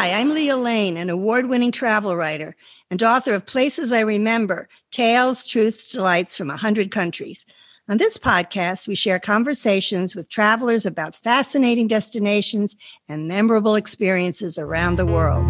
Hi, 0.00 0.18
I'm 0.18 0.32
Leah 0.32 0.56
Lane, 0.56 0.96
an 0.96 1.10
award 1.10 1.50
winning 1.50 1.72
travel 1.72 2.16
writer 2.16 2.56
and 2.90 3.02
author 3.02 3.34
of 3.34 3.44
Places 3.44 3.92
I 3.92 4.00
Remember 4.00 4.66
Tales, 4.90 5.46
Truths, 5.46 5.92
Delights 5.92 6.38
from 6.38 6.48
100 6.48 6.90
Countries. 6.90 7.44
On 7.86 7.98
this 7.98 8.16
podcast, 8.16 8.88
we 8.88 8.94
share 8.94 9.18
conversations 9.18 10.16
with 10.16 10.30
travelers 10.30 10.86
about 10.86 11.16
fascinating 11.16 11.86
destinations 11.86 12.76
and 13.10 13.28
memorable 13.28 13.74
experiences 13.74 14.56
around 14.56 14.96
the 14.96 15.04
world. 15.04 15.44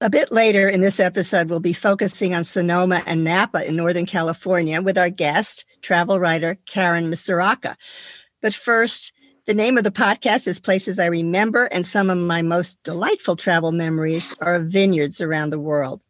A 0.00 0.08
bit 0.08 0.30
later 0.30 0.68
in 0.68 0.80
this 0.80 1.00
episode, 1.00 1.50
we'll 1.50 1.58
be 1.58 1.72
focusing 1.72 2.36
on 2.36 2.44
Sonoma 2.44 3.02
and 3.04 3.24
Napa 3.24 3.66
in 3.66 3.74
Northern 3.74 4.06
California 4.06 4.80
with 4.80 4.96
our 4.96 5.10
guest, 5.10 5.64
travel 5.82 6.20
writer 6.20 6.56
Karen 6.66 7.10
Misuraca. 7.10 7.74
But 8.40 8.54
first, 8.54 9.12
the 9.48 9.54
name 9.54 9.78
of 9.78 9.84
the 9.84 9.90
podcast 9.90 10.46
is 10.46 10.60
Places 10.60 10.98
I 10.98 11.06
Remember, 11.06 11.64
and 11.64 11.86
some 11.86 12.10
of 12.10 12.18
my 12.18 12.42
most 12.42 12.82
delightful 12.82 13.34
travel 13.34 13.72
memories 13.72 14.36
are 14.42 14.56
of 14.56 14.66
vineyards 14.66 15.22
around 15.22 15.48
the 15.48 15.58
world. 15.58 16.02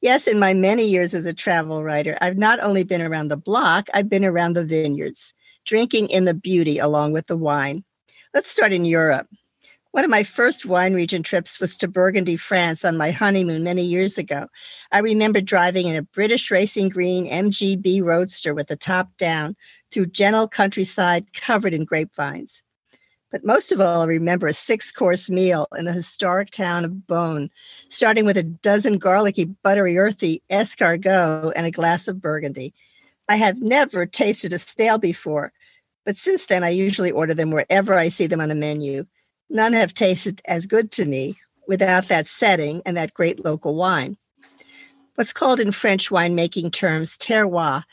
Yes, 0.00 0.26
in 0.26 0.38
my 0.38 0.54
many 0.54 0.84
years 0.84 1.12
as 1.12 1.26
a 1.26 1.34
travel 1.34 1.84
writer, 1.84 2.16
I've 2.22 2.38
not 2.38 2.60
only 2.60 2.84
been 2.84 3.02
around 3.02 3.28
the 3.28 3.36
block, 3.36 3.88
I've 3.92 4.08
been 4.08 4.24
around 4.24 4.54
the 4.54 4.64
vineyards, 4.64 5.34
drinking 5.66 6.08
in 6.08 6.24
the 6.24 6.32
beauty 6.32 6.78
along 6.78 7.12
with 7.12 7.26
the 7.26 7.36
wine. 7.36 7.84
Let's 8.32 8.50
start 8.50 8.72
in 8.72 8.86
Europe. 8.86 9.28
One 9.90 10.04
of 10.04 10.10
my 10.10 10.22
first 10.22 10.64
wine 10.64 10.94
region 10.94 11.22
trips 11.22 11.60
was 11.60 11.76
to 11.76 11.88
Burgundy, 11.88 12.36
France 12.36 12.86
on 12.86 12.96
my 12.96 13.10
honeymoon 13.10 13.64
many 13.64 13.82
years 13.82 14.16
ago. 14.16 14.46
I 14.92 15.00
remember 15.00 15.42
driving 15.42 15.88
in 15.88 15.96
a 15.96 16.00
British 16.00 16.50
racing 16.50 16.88
green 16.88 17.26
MGB 17.26 18.02
roadster 18.02 18.54
with 18.54 18.68
the 18.68 18.76
top 18.76 19.14
down 19.18 19.56
through 19.92 20.06
gentle 20.06 20.48
countryside 20.48 21.34
covered 21.34 21.74
in 21.74 21.84
grapevines. 21.84 22.62
But 23.30 23.44
most 23.44 23.72
of 23.72 23.80
all, 23.80 24.00
I 24.00 24.06
remember 24.06 24.46
a 24.46 24.54
six 24.54 24.90
course 24.90 25.28
meal 25.28 25.68
in 25.76 25.84
the 25.84 25.92
historic 25.92 26.50
town 26.50 26.84
of 26.84 27.06
Beaune, 27.06 27.50
starting 27.90 28.24
with 28.24 28.38
a 28.38 28.42
dozen 28.42 28.96
garlicky, 28.96 29.44
buttery, 29.44 29.98
earthy 29.98 30.42
escargot 30.50 31.52
and 31.54 31.66
a 31.66 31.70
glass 31.70 32.08
of 32.08 32.22
Burgundy. 32.22 32.72
I 33.28 33.36
have 33.36 33.60
never 33.60 34.06
tasted 34.06 34.54
a 34.54 34.58
stale 34.58 34.96
before, 34.96 35.52
but 36.06 36.16
since 36.16 36.46
then 36.46 36.64
I 36.64 36.70
usually 36.70 37.10
order 37.10 37.34
them 37.34 37.50
wherever 37.50 37.94
I 37.94 38.08
see 38.08 38.26
them 38.26 38.40
on 38.40 38.50
a 38.50 38.54
menu. 38.54 39.04
None 39.50 39.74
have 39.74 39.92
tasted 39.92 40.40
as 40.46 40.66
good 40.66 40.90
to 40.92 41.04
me 41.04 41.38
without 41.66 42.08
that 42.08 42.28
setting 42.28 42.80
and 42.86 42.96
that 42.96 43.12
great 43.12 43.44
local 43.44 43.74
wine. 43.74 44.16
What's 45.16 45.34
called 45.34 45.60
in 45.60 45.72
French 45.72 46.08
winemaking 46.08 46.72
terms 46.72 47.18
terroir 47.18 47.84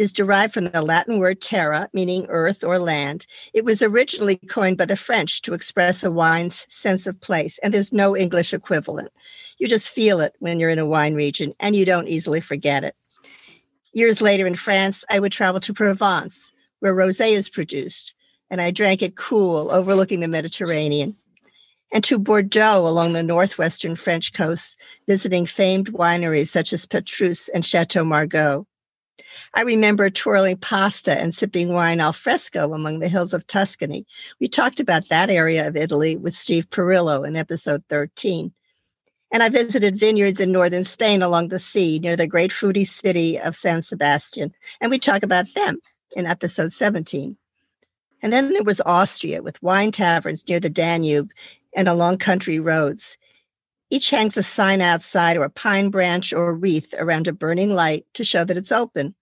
is 0.00 0.12
derived 0.12 0.54
from 0.54 0.64
the 0.64 0.82
Latin 0.82 1.18
word 1.18 1.40
terra, 1.40 1.88
meaning 1.92 2.26
earth 2.28 2.64
or 2.64 2.78
land. 2.78 3.26
It 3.52 3.64
was 3.64 3.82
originally 3.82 4.36
coined 4.36 4.78
by 4.78 4.86
the 4.86 4.96
French 4.96 5.42
to 5.42 5.54
express 5.54 6.02
a 6.02 6.10
wine's 6.10 6.66
sense 6.68 7.06
of 7.06 7.20
place, 7.20 7.58
and 7.58 7.74
there's 7.74 7.92
no 7.92 8.16
English 8.16 8.54
equivalent. 8.54 9.12
You 9.58 9.68
just 9.68 9.90
feel 9.90 10.20
it 10.20 10.34
when 10.38 10.58
you're 10.58 10.70
in 10.70 10.78
a 10.78 10.86
wine 10.86 11.14
region, 11.14 11.54
and 11.60 11.76
you 11.76 11.84
don't 11.84 12.08
easily 12.08 12.40
forget 12.40 12.82
it. 12.82 12.96
Years 13.92 14.20
later 14.20 14.46
in 14.46 14.56
France, 14.56 15.04
I 15.10 15.20
would 15.20 15.32
travel 15.32 15.60
to 15.60 15.74
Provence, 15.74 16.50
where 16.78 16.94
rosé 16.94 17.32
is 17.32 17.48
produced 17.48 18.14
and 18.50 18.60
I 18.60 18.72
drank 18.72 19.00
it 19.00 19.16
cool, 19.16 19.70
overlooking 19.70 20.20
the 20.20 20.28
Mediterranean, 20.28 21.16
and 21.92 22.02
to 22.04 22.18
Bordeaux 22.18 22.86
along 22.86 23.12
the 23.12 23.22
northwestern 23.22 23.96
French 23.96 24.32
coast, 24.32 24.76
visiting 25.08 25.46
famed 25.46 25.92
wineries 25.92 26.48
such 26.48 26.72
as 26.72 26.86
Petrus 26.86 27.48
and 27.48 27.64
Chateau 27.64 28.04
Margaux. 28.04 28.66
I 29.54 29.62
remember 29.62 30.10
twirling 30.10 30.56
pasta 30.56 31.18
and 31.18 31.34
sipping 31.34 31.72
wine 31.72 32.00
al 32.00 32.12
fresco 32.12 32.72
among 32.72 32.98
the 32.98 33.08
hills 33.08 33.34
of 33.34 33.46
Tuscany. 33.46 34.06
We 34.40 34.48
talked 34.48 34.80
about 34.80 35.08
that 35.08 35.30
area 35.30 35.66
of 35.66 35.76
Italy 35.76 36.16
with 36.16 36.34
Steve 36.34 36.68
Perillo 36.70 37.26
in 37.26 37.36
episode 37.36 37.82
13. 37.88 38.52
And 39.32 39.42
I 39.42 39.48
visited 39.48 39.98
vineyards 39.98 40.40
in 40.40 40.50
northern 40.50 40.84
Spain 40.84 41.22
along 41.22 41.48
the 41.48 41.58
sea 41.58 41.98
near 41.98 42.16
the 42.16 42.26
great 42.26 42.50
foodie 42.50 42.86
city 42.86 43.38
of 43.38 43.54
San 43.54 43.82
Sebastian. 43.82 44.52
And 44.80 44.90
we 44.90 44.98
talk 44.98 45.22
about 45.22 45.46
them 45.54 45.78
in 46.16 46.26
episode 46.26 46.72
17. 46.72 47.36
And 48.22 48.32
then 48.32 48.52
there 48.52 48.64
was 48.64 48.80
Austria 48.84 49.42
with 49.42 49.62
wine 49.62 49.92
taverns 49.92 50.46
near 50.48 50.60
the 50.60 50.68
Danube 50.68 51.30
and 51.74 51.88
along 51.88 52.18
country 52.18 52.58
roads. 52.58 53.16
Each 53.90 54.10
hangs 54.10 54.36
a 54.36 54.42
sign 54.42 54.80
outside 54.80 55.36
or 55.36 55.44
a 55.44 55.50
pine 55.50 55.90
branch 55.90 56.32
or 56.32 56.54
wreath 56.54 56.94
around 56.96 57.26
a 57.26 57.32
burning 57.32 57.74
light 57.74 58.06
to 58.14 58.24
show 58.24 58.44
that 58.44 58.56
it's 58.56 58.72
open. 58.72 59.14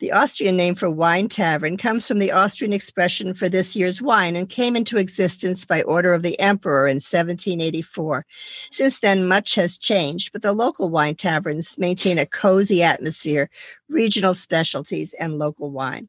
The 0.00 0.10
Austrian 0.10 0.56
name 0.56 0.74
for 0.74 0.90
wine 0.90 1.28
tavern 1.28 1.76
comes 1.76 2.06
from 2.06 2.18
the 2.18 2.32
Austrian 2.32 2.72
expression 2.72 3.32
for 3.32 3.48
this 3.48 3.76
year's 3.76 4.02
wine 4.02 4.34
and 4.34 4.48
came 4.48 4.74
into 4.74 4.98
existence 4.98 5.64
by 5.64 5.82
order 5.82 6.12
of 6.12 6.22
the 6.22 6.38
emperor 6.40 6.88
in 6.88 6.96
1784. 6.96 8.26
Since 8.72 9.00
then, 9.00 9.28
much 9.28 9.54
has 9.54 9.78
changed, 9.78 10.32
but 10.32 10.42
the 10.42 10.52
local 10.52 10.88
wine 10.88 11.14
taverns 11.14 11.78
maintain 11.78 12.18
a 12.18 12.26
cozy 12.26 12.82
atmosphere, 12.82 13.50
regional 13.88 14.34
specialties, 14.34 15.14
and 15.20 15.38
local 15.38 15.70
wine. 15.70 16.08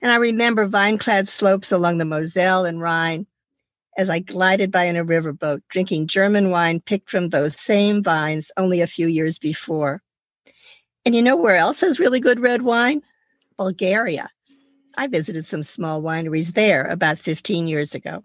And 0.00 0.10
I 0.10 0.16
remember 0.16 0.66
vine 0.66 0.98
clad 0.98 1.28
slopes 1.28 1.72
along 1.72 1.98
the 1.98 2.04
Moselle 2.04 2.64
and 2.64 2.80
Rhine 2.80 3.26
as 3.98 4.08
I 4.08 4.20
glided 4.20 4.70
by 4.70 4.84
in 4.84 4.96
a 4.96 5.04
riverboat, 5.04 5.62
drinking 5.68 6.06
German 6.06 6.50
wine 6.50 6.80
picked 6.80 7.10
from 7.10 7.28
those 7.28 7.58
same 7.58 8.02
vines 8.02 8.52
only 8.56 8.80
a 8.80 8.86
few 8.86 9.08
years 9.08 9.38
before. 9.38 10.02
And 11.04 11.16
you 11.16 11.20
know 11.20 11.36
where 11.36 11.56
else 11.56 11.80
has 11.80 11.98
really 11.98 12.20
good 12.20 12.38
red 12.38 12.62
wine? 12.62 13.02
Bulgaria. 13.56 14.30
I 14.96 15.08
visited 15.08 15.46
some 15.46 15.64
small 15.64 16.00
wineries 16.00 16.54
there 16.54 16.84
about 16.84 17.18
15 17.18 17.66
years 17.66 17.92
ago. 17.92 18.22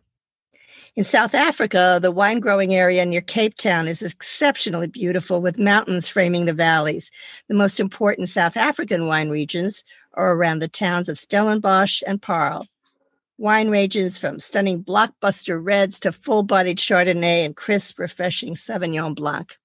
In 0.96 1.04
South 1.04 1.34
Africa, 1.34 1.98
the 2.00 2.12
wine 2.12 2.40
growing 2.40 2.76
area 2.76 3.04
near 3.04 3.22
Cape 3.22 3.58
Town 3.58 3.88
is 3.88 4.04
exceptionally 4.04 4.88
beautiful 4.88 5.42
with 5.42 5.58
mountains 5.58 6.08
framing 6.08 6.46
the 6.46 6.54
valleys. 6.54 7.10
The 7.48 7.56
most 7.56 7.80
important 7.80 8.30
South 8.30 8.56
African 8.56 9.08
wine 9.08 9.30
regions 9.30 9.84
are 10.14 10.34
around 10.34 10.60
the 10.60 10.68
towns 10.68 11.10
of 11.10 11.18
Stellenbosch 11.18 12.04
and 12.06 12.22
Paarl. 12.22 12.68
Wine 13.44 13.70
ranges 13.70 14.18
from 14.18 14.40
stunning 14.40 14.82
blockbuster 14.82 15.60
reds 15.62 16.00
to 16.00 16.14
full 16.14 16.44
bodied 16.44 16.78
Chardonnay 16.78 17.44
and 17.44 17.54
crisp, 17.54 18.00
refreshing 18.00 18.56
Sauvignon 18.56 19.16
Blanc. 19.16 19.58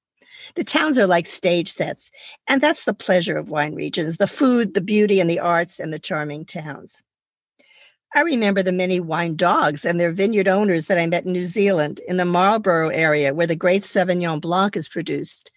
The 0.56 0.64
towns 0.64 0.98
are 0.98 1.06
like 1.06 1.28
stage 1.28 1.70
sets, 1.70 2.10
and 2.48 2.60
that's 2.60 2.84
the 2.84 2.92
pleasure 2.92 3.36
of 3.36 3.50
wine 3.50 3.76
regions 3.76 4.16
the 4.16 4.26
food, 4.26 4.74
the 4.74 4.80
beauty, 4.80 5.20
and 5.20 5.30
the 5.30 5.38
arts, 5.38 5.78
and 5.78 5.92
the 5.92 6.00
charming 6.00 6.44
towns. 6.44 7.00
I 8.12 8.22
remember 8.22 8.64
the 8.64 8.72
many 8.72 8.98
wine 8.98 9.36
dogs 9.36 9.84
and 9.84 10.00
their 10.00 10.10
vineyard 10.10 10.48
owners 10.48 10.86
that 10.86 10.98
I 10.98 11.06
met 11.06 11.24
in 11.24 11.32
New 11.32 11.46
Zealand 11.46 12.00
in 12.08 12.16
the 12.16 12.24
Marlborough 12.24 12.88
area 12.88 13.32
where 13.32 13.46
the 13.46 13.54
great 13.54 13.84
Sauvignon 13.84 14.40
Blanc 14.40 14.76
is 14.76 14.88
produced. 14.88 15.52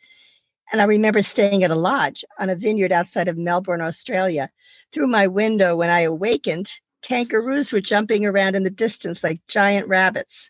And 0.71 0.79
I 0.79 0.83
remember 0.83 1.23
staying 1.23 1.63
at 1.63 1.71
a 1.71 1.75
lodge 1.75 2.23
on 2.37 2.51
a 2.51 2.55
vineyard 2.55 2.91
outside 2.91 3.27
of 3.27 3.39
Melbourne, 3.39 3.81
Australia. 3.81 4.51
Through 4.93 5.07
my 5.07 5.25
window, 5.25 5.75
when 5.75 5.89
I 5.89 6.01
awakened, 6.01 6.71
kangaroos 7.01 7.71
were 7.71 7.81
jumping 7.81 8.25
around 8.25 8.55
in 8.55 8.63
the 8.63 8.69
distance 8.69 9.23
like 9.23 9.45
giant 9.47 9.87
rabbits. 9.87 10.49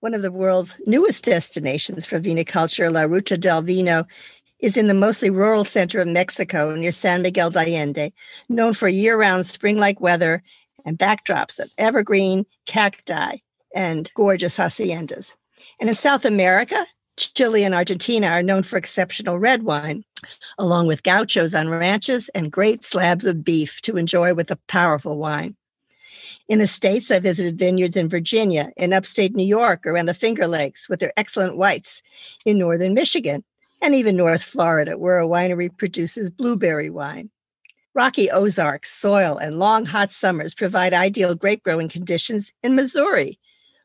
One 0.00 0.14
of 0.14 0.22
the 0.22 0.32
world's 0.32 0.80
newest 0.86 1.24
destinations 1.24 2.06
for 2.06 2.18
viniculture, 2.18 2.92
La 2.92 3.02
Ruta 3.02 3.36
del 3.36 3.62
Vino, 3.62 4.06
is 4.60 4.76
in 4.76 4.86
the 4.86 4.94
mostly 4.94 5.30
rural 5.30 5.64
center 5.64 6.00
of 6.00 6.08
Mexico 6.08 6.74
near 6.74 6.90
San 6.90 7.22
Miguel 7.22 7.50
de 7.50 7.60
Allende, 7.60 8.12
known 8.48 8.72
for 8.72 8.88
year 8.88 9.18
round 9.18 9.44
spring 9.44 9.76
like 9.76 10.00
weather 10.00 10.42
and 10.86 10.98
backdrops 10.98 11.58
of 11.58 11.70
evergreen 11.76 12.46
cacti 12.66 13.36
and 13.74 14.10
gorgeous 14.14 14.56
haciendas. 14.56 15.34
And 15.80 15.90
in 15.90 15.96
South 15.96 16.24
America, 16.24 16.86
Chile 17.16 17.64
and 17.64 17.74
Argentina 17.74 18.28
are 18.28 18.42
known 18.42 18.62
for 18.62 18.76
exceptional 18.76 19.38
red 19.38 19.62
wine, 19.62 20.04
along 20.58 20.86
with 20.86 21.02
gauchos 21.02 21.54
on 21.54 21.68
ranches 21.68 22.28
and 22.34 22.50
great 22.50 22.84
slabs 22.84 23.24
of 23.24 23.44
beef 23.44 23.80
to 23.82 23.96
enjoy 23.96 24.34
with 24.34 24.50
a 24.50 24.58
powerful 24.68 25.16
wine. 25.16 25.56
In 26.46 26.58
the 26.58 26.66
States, 26.66 27.10
I 27.10 27.20
visited 27.20 27.58
vineyards 27.58 27.96
in 27.96 28.08
Virginia, 28.08 28.70
in 28.76 28.92
upstate 28.92 29.34
New 29.34 29.46
York, 29.46 29.86
around 29.86 30.06
the 30.06 30.14
Finger 30.14 30.46
Lakes 30.46 30.88
with 30.88 31.00
their 31.00 31.12
excellent 31.16 31.56
whites, 31.56 32.02
in 32.44 32.58
northern 32.58 32.92
Michigan, 32.92 33.44
and 33.80 33.94
even 33.94 34.16
North 34.16 34.42
Florida, 34.42 34.98
where 34.98 35.18
a 35.18 35.26
winery 35.26 35.74
produces 35.74 36.28
blueberry 36.28 36.90
wine. 36.90 37.30
Rocky 37.94 38.30
Ozarks, 38.30 38.92
soil, 38.92 39.38
and 39.38 39.58
long 39.58 39.86
hot 39.86 40.12
summers 40.12 40.54
provide 40.54 40.92
ideal 40.92 41.34
grape 41.34 41.62
growing 41.62 41.88
conditions 41.88 42.52
in 42.62 42.74
Missouri. 42.74 43.38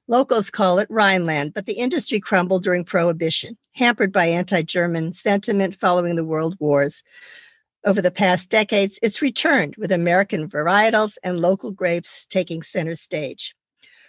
Locals 0.10 0.50
call 0.50 0.80
it 0.80 0.90
Rhineland, 0.90 1.54
but 1.54 1.66
the 1.66 1.74
industry 1.74 2.20
crumbled 2.20 2.64
during 2.64 2.84
Prohibition, 2.84 3.56
hampered 3.74 4.12
by 4.12 4.26
anti 4.26 4.64
German 4.64 5.14
sentiment 5.14 5.80
following 5.80 6.18
the 6.18 6.26
World 6.26 6.58
Wars. 6.60 7.04
Over 7.86 8.02
the 8.02 8.12
past 8.12 8.50
decades, 8.50 9.00
it's 9.02 9.22
returned 9.22 9.76
with 9.78 9.92
American 9.92 10.50
varietals 10.50 11.18
and 11.24 11.40
local 11.40 11.72
grapes 11.72 12.26
taking 12.26 12.62
center 12.62 12.96
stage. 12.96 13.56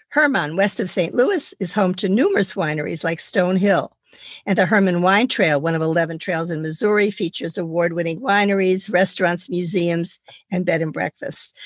Hermann, 0.08 0.56
west 0.56 0.80
of 0.80 0.90
St. 0.90 1.14
Louis, 1.14 1.54
is 1.60 1.72
home 1.72 1.94
to 1.94 2.08
numerous 2.08 2.54
wineries 2.54 3.04
like 3.04 3.20
Stone 3.20 3.56
Hill, 3.56 3.96
and 4.44 4.58
the 4.58 4.66
Hermann 4.66 5.02
Wine 5.02 5.28
Trail, 5.28 5.60
one 5.60 5.76
of 5.76 5.82
11 5.82 6.18
trails 6.18 6.50
in 6.50 6.62
Missouri, 6.62 7.12
features 7.12 7.56
award 7.56 7.92
winning 7.92 8.20
wineries, 8.20 8.92
restaurants, 8.92 9.48
museums, 9.48 10.18
and 10.50 10.66
bed 10.66 10.82
and 10.82 10.92
breakfast. 10.92 11.56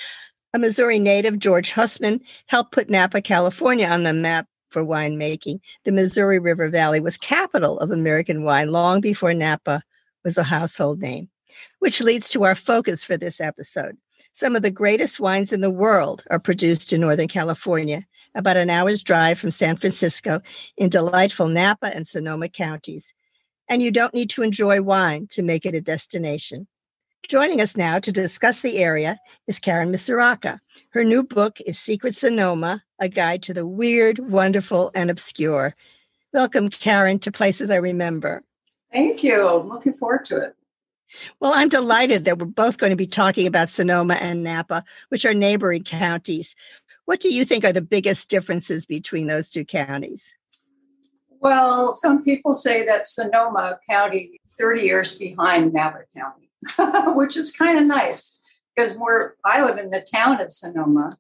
A 0.53 0.59
Missouri 0.59 0.99
native, 0.99 1.39
George 1.39 1.73
Husmann, 1.73 2.21
helped 2.47 2.73
put 2.73 2.91
Napa, 2.91 3.23
California 3.23 3.87
on 3.87 4.03
the 4.03 4.13
map 4.13 4.47
for 4.75 4.85
winemaking, 4.85 5.61
the 5.85 5.93
Missouri 5.93 6.39
River 6.39 6.69
Valley 6.69 7.01
was 7.01 7.17
capital 7.17 7.79
of 7.79 7.91
American 7.93 8.43
wine 8.43 8.73
long 8.73 9.01
before 9.01 9.33
Napa 9.33 9.83
was 10.25 10.37
a 10.37 10.43
household 10.43 11.01
name, 11.01 11.31
which 11.79 12.01
leads 12.01 12.31
to 12.31 12.45
our 12.45 12.55
focus 12.55 13.05
for 13.05 13.17
this 13.17 13.41
episode. 13.41 13.97
Some 14.33 14.57
of 14.57 14.63
the 14.63 14.71
greatest 14.71 15.21
wines 15.21 15.53
in 15.53 15.61
the 15.61 15.71
world 15.71 16.25
are 16.31 16.41
produced 16.41 16.93
in 16.93 17.01
Northern 17.01 17.29
California, 17.29 18.07
about 18.35 18.57
an 18.57 18.71
hour's 18.71 19.03
drive 19.03 19.39
from 19.39 19.51
San 19.51 19.77
Francisco 19.77 20.41
in 20.77 20.89
delightful 20.89 21.49
Napa 21.49 21.95
and 21.95 22.09
Sonoma 22.09 22.49
counties. 22.49 23.15
And 23.69 23.83
you 23.83 23.91
don't 23.91 24.15
need 24.15 24.31
to 24.31 24.43
enjoy 24.43 24.83
wine 24.83 25.29
to 25.31 25.43
make 25.43 25.65
it 25.65 25.75
a 25.75 25.81
destination. 25.81 26.67
Joining 27.29 27.61
us 27.63 27.77
now 27.77 27.99
to 28.01 28.13
discuss 28.13 28.61
the 28.61 28.79
area 28.79 29.19
is 29.47 29.59
Karen 29.59 29.91
Misuraca. 29.91 30.59
Her 30.91 31.05
new 31.05 31.23
book 31.23 31.59
is 31.63 31.79
Secret 31.79 32.15
Sonoma, 32.15 32.83
a 32.99 33.09
guide 33.09 33.43
to 33.45 33.55
the 33.55 33.67
weird, 33.67 34.19
wonderful, 34.19 34.91
and 34.95 35.11
obscure. 35.11 35.75
Welcome, 36.35 36.69
Karen, 36.69 37.19
to 37.21 37.33
Places 37.33 37.71
I 37.71 37.77
Remember. 37.77 38.43
Thank 38.93 39.23
you. 39.23 39.49
I'm 39.49 39.69
looking 39.69 39.95
forward 39.95 40.27
to 40.27 40.37
it. 40.37 40.57
Well, 41.41 41.53
I'm 41.55 41.69
delighted 41.69 42.25
that 42.25 42.39
we're 42.39 42.47
both 42.47 42.79
going 42.79 42.91
to 42.91 42.97
be 42.97 43.07
talking 43.07 43.47
about 43.47 43.71
Sonoma 43.71 44.15
and 44.15 44.43
Napa, 44.43 44.85
which 45.09 45.25
are 45.25 45.35
neighboring 45.35 45.85
counties. 45.85 46.55
What 47.05 47.21
do 47.21 47.33
you 47.33 47.45
think 47.45 47.65
are 47.65 47.73
the 47.73 47.83
biggest 47.83 48.29
differences 48.31 48.87
between 48.87 49.27
those 49.27 49.51
two 49.51 49.65
counties? 49.65 50.27
Well, 51.41 51.95
some 51.95 52.23
people 52.23 52.55
say 52.55 52.87
that 52.87 53.07
Sonoma 53.07 53.79
County 53.89 54.41
30 54.59 54.83
years 54.83 55.19
behind 55.19 55.73
Napa 55.75 56.05
County. 56.17 56.45
which 57.15 57.37
is 57.37 57.53
kind 57.53 57.79
of 57.79 57.85
nice 57.85 58.41
because 58.75 58.97
we're 58.97 59.33
I 59.45 59.65
live 59.65 59.79
in 59.79 59.91
the 59.91 60.01
town 60.01 60.41
of 60.41 60.53
Sonoma, 60.53 61.19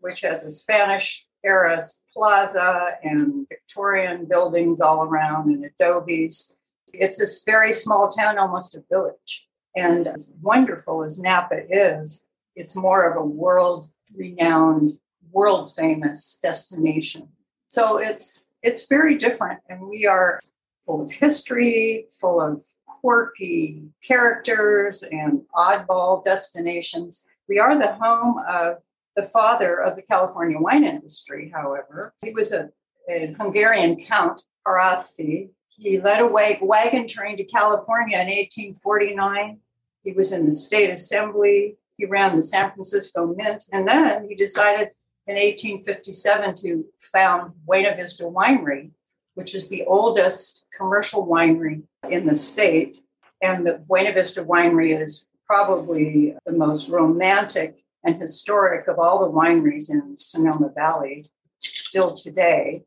which 0.00 0.20
has 0.20 0.44
a 0.44 0.50
Spanish 0.50 1.26
era 1.44 1.82
plaza 2.12 2.96
and 3.02 3.46
Victorian 3.48 4.26
buildings 4.26 4.80
all 4.80 5.02
around 5.02 5.50
and 5.50 5.64
adobes. 5.64 6.56
It's 6.92 7.18
this 7.18 7.42
very 7.44 7.72
small 7.72 8.08
town, 8.08 8.38
almost 8.38 8.74
a 8.74 8.82
village. 8.90 9.46
And 9.74 10.06
as 10.06 10.32
wonderful 10.40 11.04
as 11.04 11.20
Napa 11.20 11.60
is, 11.68 12.24
it's 12.54 12.74
more 12.74 13.10
of 13.10 13.16
a 13.16 13.24
world 13.24 13.90
renowned, 14.14 14.98
world 15.30 15.74
famous 15.74 16.38
destination. 16.42 17.28
So 17.68 17.98
it's 17.98 18.48
it's 18.62 18.86
very 18.86 19.16
different 19.16 19.60
and 19.68 19.88
we 19.88 20.06
are 20.06 20.40
full 20.86 21.02
of 21.02 21.12
history, 21.12 22.06
full 22.18 22.40
of 22.40 22.62
quirky 22.86 23.82
characters 24.02 25.02
and 25.02 25.42
oddball 25.54 26.24
destinations. 26.24 27.24
We 27.48 27.58
are 27.58 27.78
the 27.78 27.92
home 27.92 28.42
of 28.48 28.78
the 29.14 29.22
father 29.22 29.80
of 29.80 29.96
the 29.96 30.02
California 30.02 30.58
wine 30.58 30.84
industry, 30.84 31.50
however. 31.54 32.14
He 32.22 32.30
was 32.30 32.52
a, 32.52 32.70
a 33.08 33.34
Hungarian 33.38 33.96
count, 34.00 34.42
Haraszthy. 34.66 35.50
He 35.78 36.00
led 36.00 36.20
a 36.20 36.26
wagon 36.62 37.06
train 37.06 37.36
to 37.36 37.44
California 37.44 38.16
in 38.18 38.26
1849. 38.26 39.58
He 40.02 40.12
was 40.12 40.32
in 40.32 40.46
the 40.46 40.54
state 40.54 40.90
assembly. 40.90 41.76
He 41.96 42.06
ran 42.06 42.36
the 42.36 42.42
San 42.42 42.72
Francisco 42.72 43.34
Mint. 43.36 43.64
And 43.72 43.86
then 43.86 44.26
he 44.28 44.34
decided 44.34 44.90
in 45.26 45.34
1857 45.34 46.54
to 46.56 46.84
found 47.00 47.52
Buena 47.66 47.94
Vista 47.94 48.24
Winery, 48.24 48.90
which 49.34 49.54
is 49.54 49.68
the 49.68 49.84
oldest 49.84 50.64
commercial 50.74 51.26
winery 51.26 51.82
in 52.08 52.26
the 52.26 52.36
state. 52.36 52.98
And 53.42 53.66
the 53.66 53.74
Buena 53.74 54.12
Vista 54.12 54.42
Winery 54.42 54.96
is 54.98 55.26
probably 55.46 56.36
the 56.46 56.52
most 56.52 56.88
romantic 56.88 57.84
and 58.02 58.20
historic 58.20 58.88
of 58.88 58.98
all 58.98 59.20
the 59.20 59.30
wineries 59.30 59.90
in 59.90 60.16
Sonoma 60.16 60.70
Valley 60.74 61.26
still 61.58 62.14
today. 62.14 62.84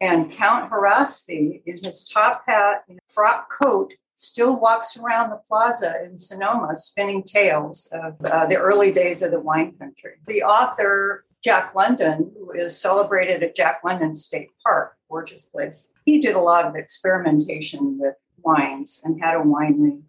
And 0.00 0.30
Count 0.30 0.70
Haraszthy, 0.70 1.62
in 1.66 1.78
his 1.82 2.04
top 2.04 2.44
hat 2.46 2.84
and 2.88 2.98
frock 3.08 3.50
coat, 3.50 3.92
still 4.14 4.58
walks 4.58 4.96
around 4.96 5.30
the 5.30 5.40
plaza 5.48 6.02
in 6.04 6.18
Sonoma 6.18 6.76
spinning 6.76 7.22
tales 7.22 7.88
of 7.92 8.14
uh, 8.26 8.46
the 8.46 8.56
early 8.56 8.92
days 8.92 9.22
of 9.22 9.30
the 9.30 9.40
wine 9.40 9.72
country. 9.78 10.14
The 10.26 10.42
author 10.42 11.24
Jack 11.42 11.74
London, 11.74 12.30
who 12.38 12.52
is 12.52 12.78
celebrated 12.78 13.42
at 13.42 13.56
Jack 13.56 13.80
London 13.84 14.14
State 14.14 14.48
Park, 14.62 14.96
gorgeous 15.08 15.46
place. 15.46 15.90
He 16.04 16.20
did 16.20 16.34
a 16.34 16.40
lot 16.40 16.66
of 16.66 16.76
experimentation 16.76 17.98
with 17.98 18.14
wines 18.42 19.00
and 19.04 19.22
had 19.22 19.36
a 19.36 19.40
winery. 19.40 20.02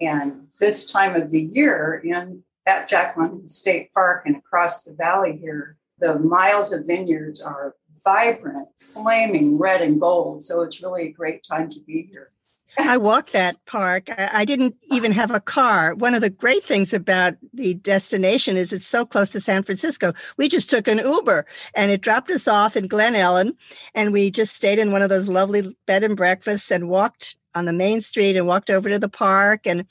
And 0.00 0.46
this 0.60 0.90
time 0.90 1.14
of 1.14 1.30
the 1.30 1.42
year 1.52 2.02
in 2.04 2.42
at 2.66 2.88
Jack 2.88 3.16
London 3.16 3.48
State 3.48 3.92
Park 3.94 4.24
and 4.26 4.36
across 4.36 4.82
the 4.82 4.92
valley 4.92 5.38
here, 5.40 5.76
the 5.98 6.18
miles 6.18 6.72
of 6.72 6.86
vineyards 6.86 7.40
are 7.40 7.74
vibrant, 8.04 8.68
flaming 8.78 9.58
red 9.58 9.82
and 9.82 10.00
gold. 10.00 10.42
So 10.42 10.62
it's 10.62 10.82
really 10.82 11.08
a 11.08 11.12
great 11.12 11.42
time 11.42 11.68
to 11.70 11.80
be 11.80 12.08
here. 12.12 12.32
I 12.76 12.96
walked 12.96 13.32
that 13.32 13.64
park. 13.66 14.08
I 14.16 14.44
didn't 14.44 14.76
even 14.90 15.10
have 15.12 15.30
a 15.30 15.40
car. 15.40 15.94
One 15.94 16.14
of 16.14 16.20
the 16.20 16.30
great 16.30 16.64
things 16.64 16.92
about 16.92 17.34
the 17.52 17.74
destination 17.74 18.56
is 18.56 18.72
it's 18.72 18.86
so 18.86 19.04
close 19.04 19.30
to 19.30 19.40
San 19.40 19.62
Francisco. 19.62 20.12
We 20.36 20.48
just 20.48 20.70
took 20.70 20.86
an 20.86 20.98
Uber 20.98 21.46
and 21.74 21.90
it 21.90 22.02
dropped 22.02 22.30
us 22.30 22.46
off 22.46 22.76
in 22.76 22.86
Glen 22.86 23.16
Ellen. 23.16 23.56
And 23.94 24.12
we 24.12 24.30
just 24.30 24.54
stayed 24.54 24.78
in 24.78 24.92
one 24.92 25.02
of 25.02 25.08
those 25.08 25.28
lovely 25.28 25.76
bed 25.86 26.04
and 26.04 26.16
breakfasts 26.16 26.70
and 26.70 26.88
walked 26.88 27.36
on 27.58 27.64
the 27.64 27.72
main 27.72 28.00
street 28.00 28.36
and 28.36 28.46
walked 28.46 28.70
over 28.70 28.88
to 28.88 28.98
the 28.98 29.08
park 29.08 29.66
and 29.66 29.84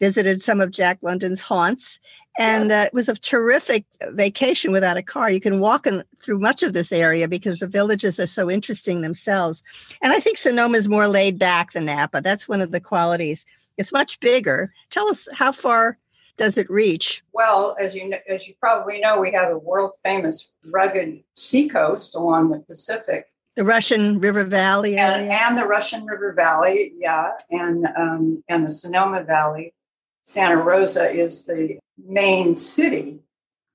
visited 0.00 0.42
some 0.42 0.60
of 0.60 0.72
Jack 0.72 0.98
London's 1.00 1.40
haunts. 1.40 2.00
And 2.38 2.70
yes. 2.70 2.84
uh, 2.84 2.86
it 2.88 2.94
was 2.94 3.08
a 3.08 3.14
terrific 3.14 3.84
vacation 4.10 4.72
without 4.72 4.96
a 4.96 5.02
car. 5.02 5.30
You 5.30 5.40
can 5.40 5.60
walk 5.60 5.86
in, 5.86 6.02
through 6.20 6.40
much 6.40 6.62
of 6.62 6.72
this 6.72 6.90
area 6.90 7.28
because 7.28 7.58
the 7.58 7.68
villages 7.68 8.18
are 8.18 8.26
so 8.26 8.50
interesting 8.50 9.00
themselves. 9.00 9.62
And 10.02 10.12
I 10.12 10.18
think 10.18 10.38
Sonoma 10.38 10.76
is 10.76 10.88
more 10.88 11.06
laid 11.06 11.38
back 11.38 11.72
than 11.72 11.86
Napa. 11.86 12.20
That's 12.20 12.48
one 12.48 12.60
of 12.60 12.72
the 12.72 12.80
qualities. 12.80 13.46
It's 13.78 13.92
much 13.92 14.18
bigger. 14.20 14.72
Tell 14.90 15.08
us 15.08 15.28
how 15.32 15.52
far 15.52 15.98
does 16.36 16.58
it 16.58 16.68
reach? 16.70 17.22
Well, 17.32 17.76
as 17.78 17.94
you 17.94 18.08
know, 18.08 18.18
as 18.28 18.48
you 18.48 18.54
probably 18.58 18.98
know, 19.00 19.20
we 19.20 19.32
have 19.32 19.50
a 19.50 19.58
world 19.58 19.92
famous 20.02 20.50
rugged 20.64 21.22
seacoast 21.34 22.14
along 22.14 22.50
the 22.50 22.60
Pacific 22.60 23.26
the 23.56 23.64
Russian 23.64 24.18
River 24.18 24.44
Valley 24.44 24.96
and, 24.96 25.30
and, 25.30 25.58
the 25.58 25.66
Russian 25.66 26.04
River 26.06 26.32
Valley, 26.32 26.94
yeah, 26.98 27.32
and 27.50 27.86
um, 27.96 28.44
and 28.48 28.66
the 28.66 28.72
Sonoma 28.72 29.24
Valley. 29.24 29.74
Santa 30.22 30.56
Rosa 30.56 31.04
is 31.12 31.44
the 31.44 31.78
main 31.98 32.54
city, 32.54 33.18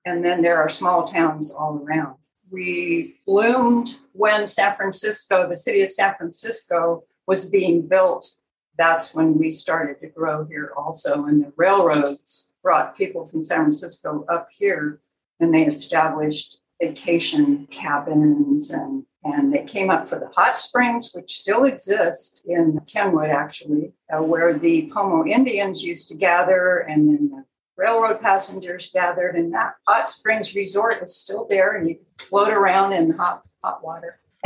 and 0.05 0.25
then 0.25 0.41
there 0.41 0.57
are 0.57 0.69
small 0.69 1.05
towns 1.05 1.51
all 1.51 1.83
around. 1.83 2.15
We 2.49 3.19
bloomed 3.25 3.97
when 4.13 4.47
San 4.47 4.75
Francisco, 4.75 5.47
the 5.47 5.57
city 5.57 5.81
of 5.81 5.91
San 5.91 6.15
Francisco, 6.15 7.03
was 7.27 7.49
being 7.49 7.87
built. 7.87 8.31
That's 8.77 9.13
when 9.13 9.37
we 9.37 9.51
started 9.51 9.99
to 9.99 10.07
grow 10.07 10.45
here 10.45 10.71
also, 10.77 11.25
and 11.25 11.43
the 11.43 11.53
railroads 11.57 12.47
brought 12.63 12.97
people 12.97 13.27
from 13.27 13.43
San 13.43 13.59
Francisco 13.59 14.25
up 14.29 14.47
here, 14.57 15.01
and 15.39 15.53
they 15.53 15.65
established 15.65 16.61
vacation 16.81 17.67
cabins 17.67 18.71
and 18.71 19.03
and 19.33 19.53
they 19.53 19.63
came 19.63 19.89
up 19.89 20.07
for 20.07 20.19
the 20.19 20.29
hot 20.35 20.57
springs, 20.57 21.11
which 21.13 21.31
still 21.31 21.65
exist 21.65 22.43
in 22.47 22.79
Kenwood, 22.91 23.29
actually, 23.29 23.93
uh, 24.11 24.23
where 24.23 24.57
the 24.57 24.89
Pomo 24.93 25.25
Indians 25.25 25.83
used 25.83 26.09
to 26.09 26.15
gather, 26.15 26.79
and 26.79 27.09
then 27.09 27.29
the 27.29 27.45
railroad 27.75 28.21
passengers 28.21 28.89
gathered. 28.93 29.35
And 29.35 29.53
that 29.53 29.75
hot 29.87 30.07
springs 30.07 30.55
resort 30.55 31.01
is 31.01 31.15
still 31.15 31.45
there, 31.49 31.75
and 31.75 31.89
you 31.89 31.97
float 32.17 32.53
around 32.53 32.93
in 32.93 33.11
hot 33.11 33.43
hot 33.63 33.83
water. 33.83 34.19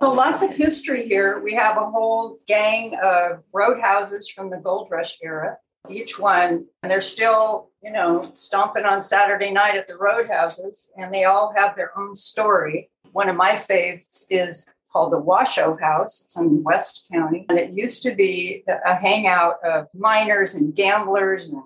so 0.00 0.12
lots 0.12 0.42
of 0.42 0.50
history 0.54 1.06
here. 1.06 1.40
We 1.40 1.54
have 1.54 1.76
a 1.76 1.90
whole 1.90 2.38
gang 2.48 2.96
of 3.02 3.42
roadhouses 3.52 4.28
from 4.28 4.50
the 4.50 4.58
gold 4.58 4.88
rush 4.90 5.18
era. 5.22 5.58
Each 5.88 6.16
one, 6.16 6.66
and 6.82 6.90
they're 6.90 7.00
still, 7.00 7.70
you 7.82 7.90
know, 7.90 8.30
stomping 8.34 8.84
on 8.84 9.02
Saturday 9.02 9.50
night 9.50 9.74
at 9.74 9.88
the 9.88 9.96
roadhouses, 9.96 10.92
and 10.96 11.12
they 11.12 11.24
all 11.24 11.52
have 11.56 11.74
their 11.74 11.96
own 11.98 12.14
story. 12.14 12.88
One 13.12 13.28
of 13.28 13.36
my 13.36 13.52
faves 13.52 14.24
is 14.30 14.68
called 14.92 15.12
the 15.12 15.18
Washoe 15.18 15.76
House. 15.76 16.22
It's 16.24 16.36
in 16.36 16.62
West 16.62 17.06
County. 17.12 17.46
And 17.48 17.58
it 17.58 17.72
used 17.72 18.02
to 18.02 18.14
be 18.14 18.64
a 18.84 18.94
hangout 18.94 19.56
of 19.64 19.86
miners 19.94 20.54
and 20.54 20.74
gamblers 20.74 21.50
and 21.50 21.62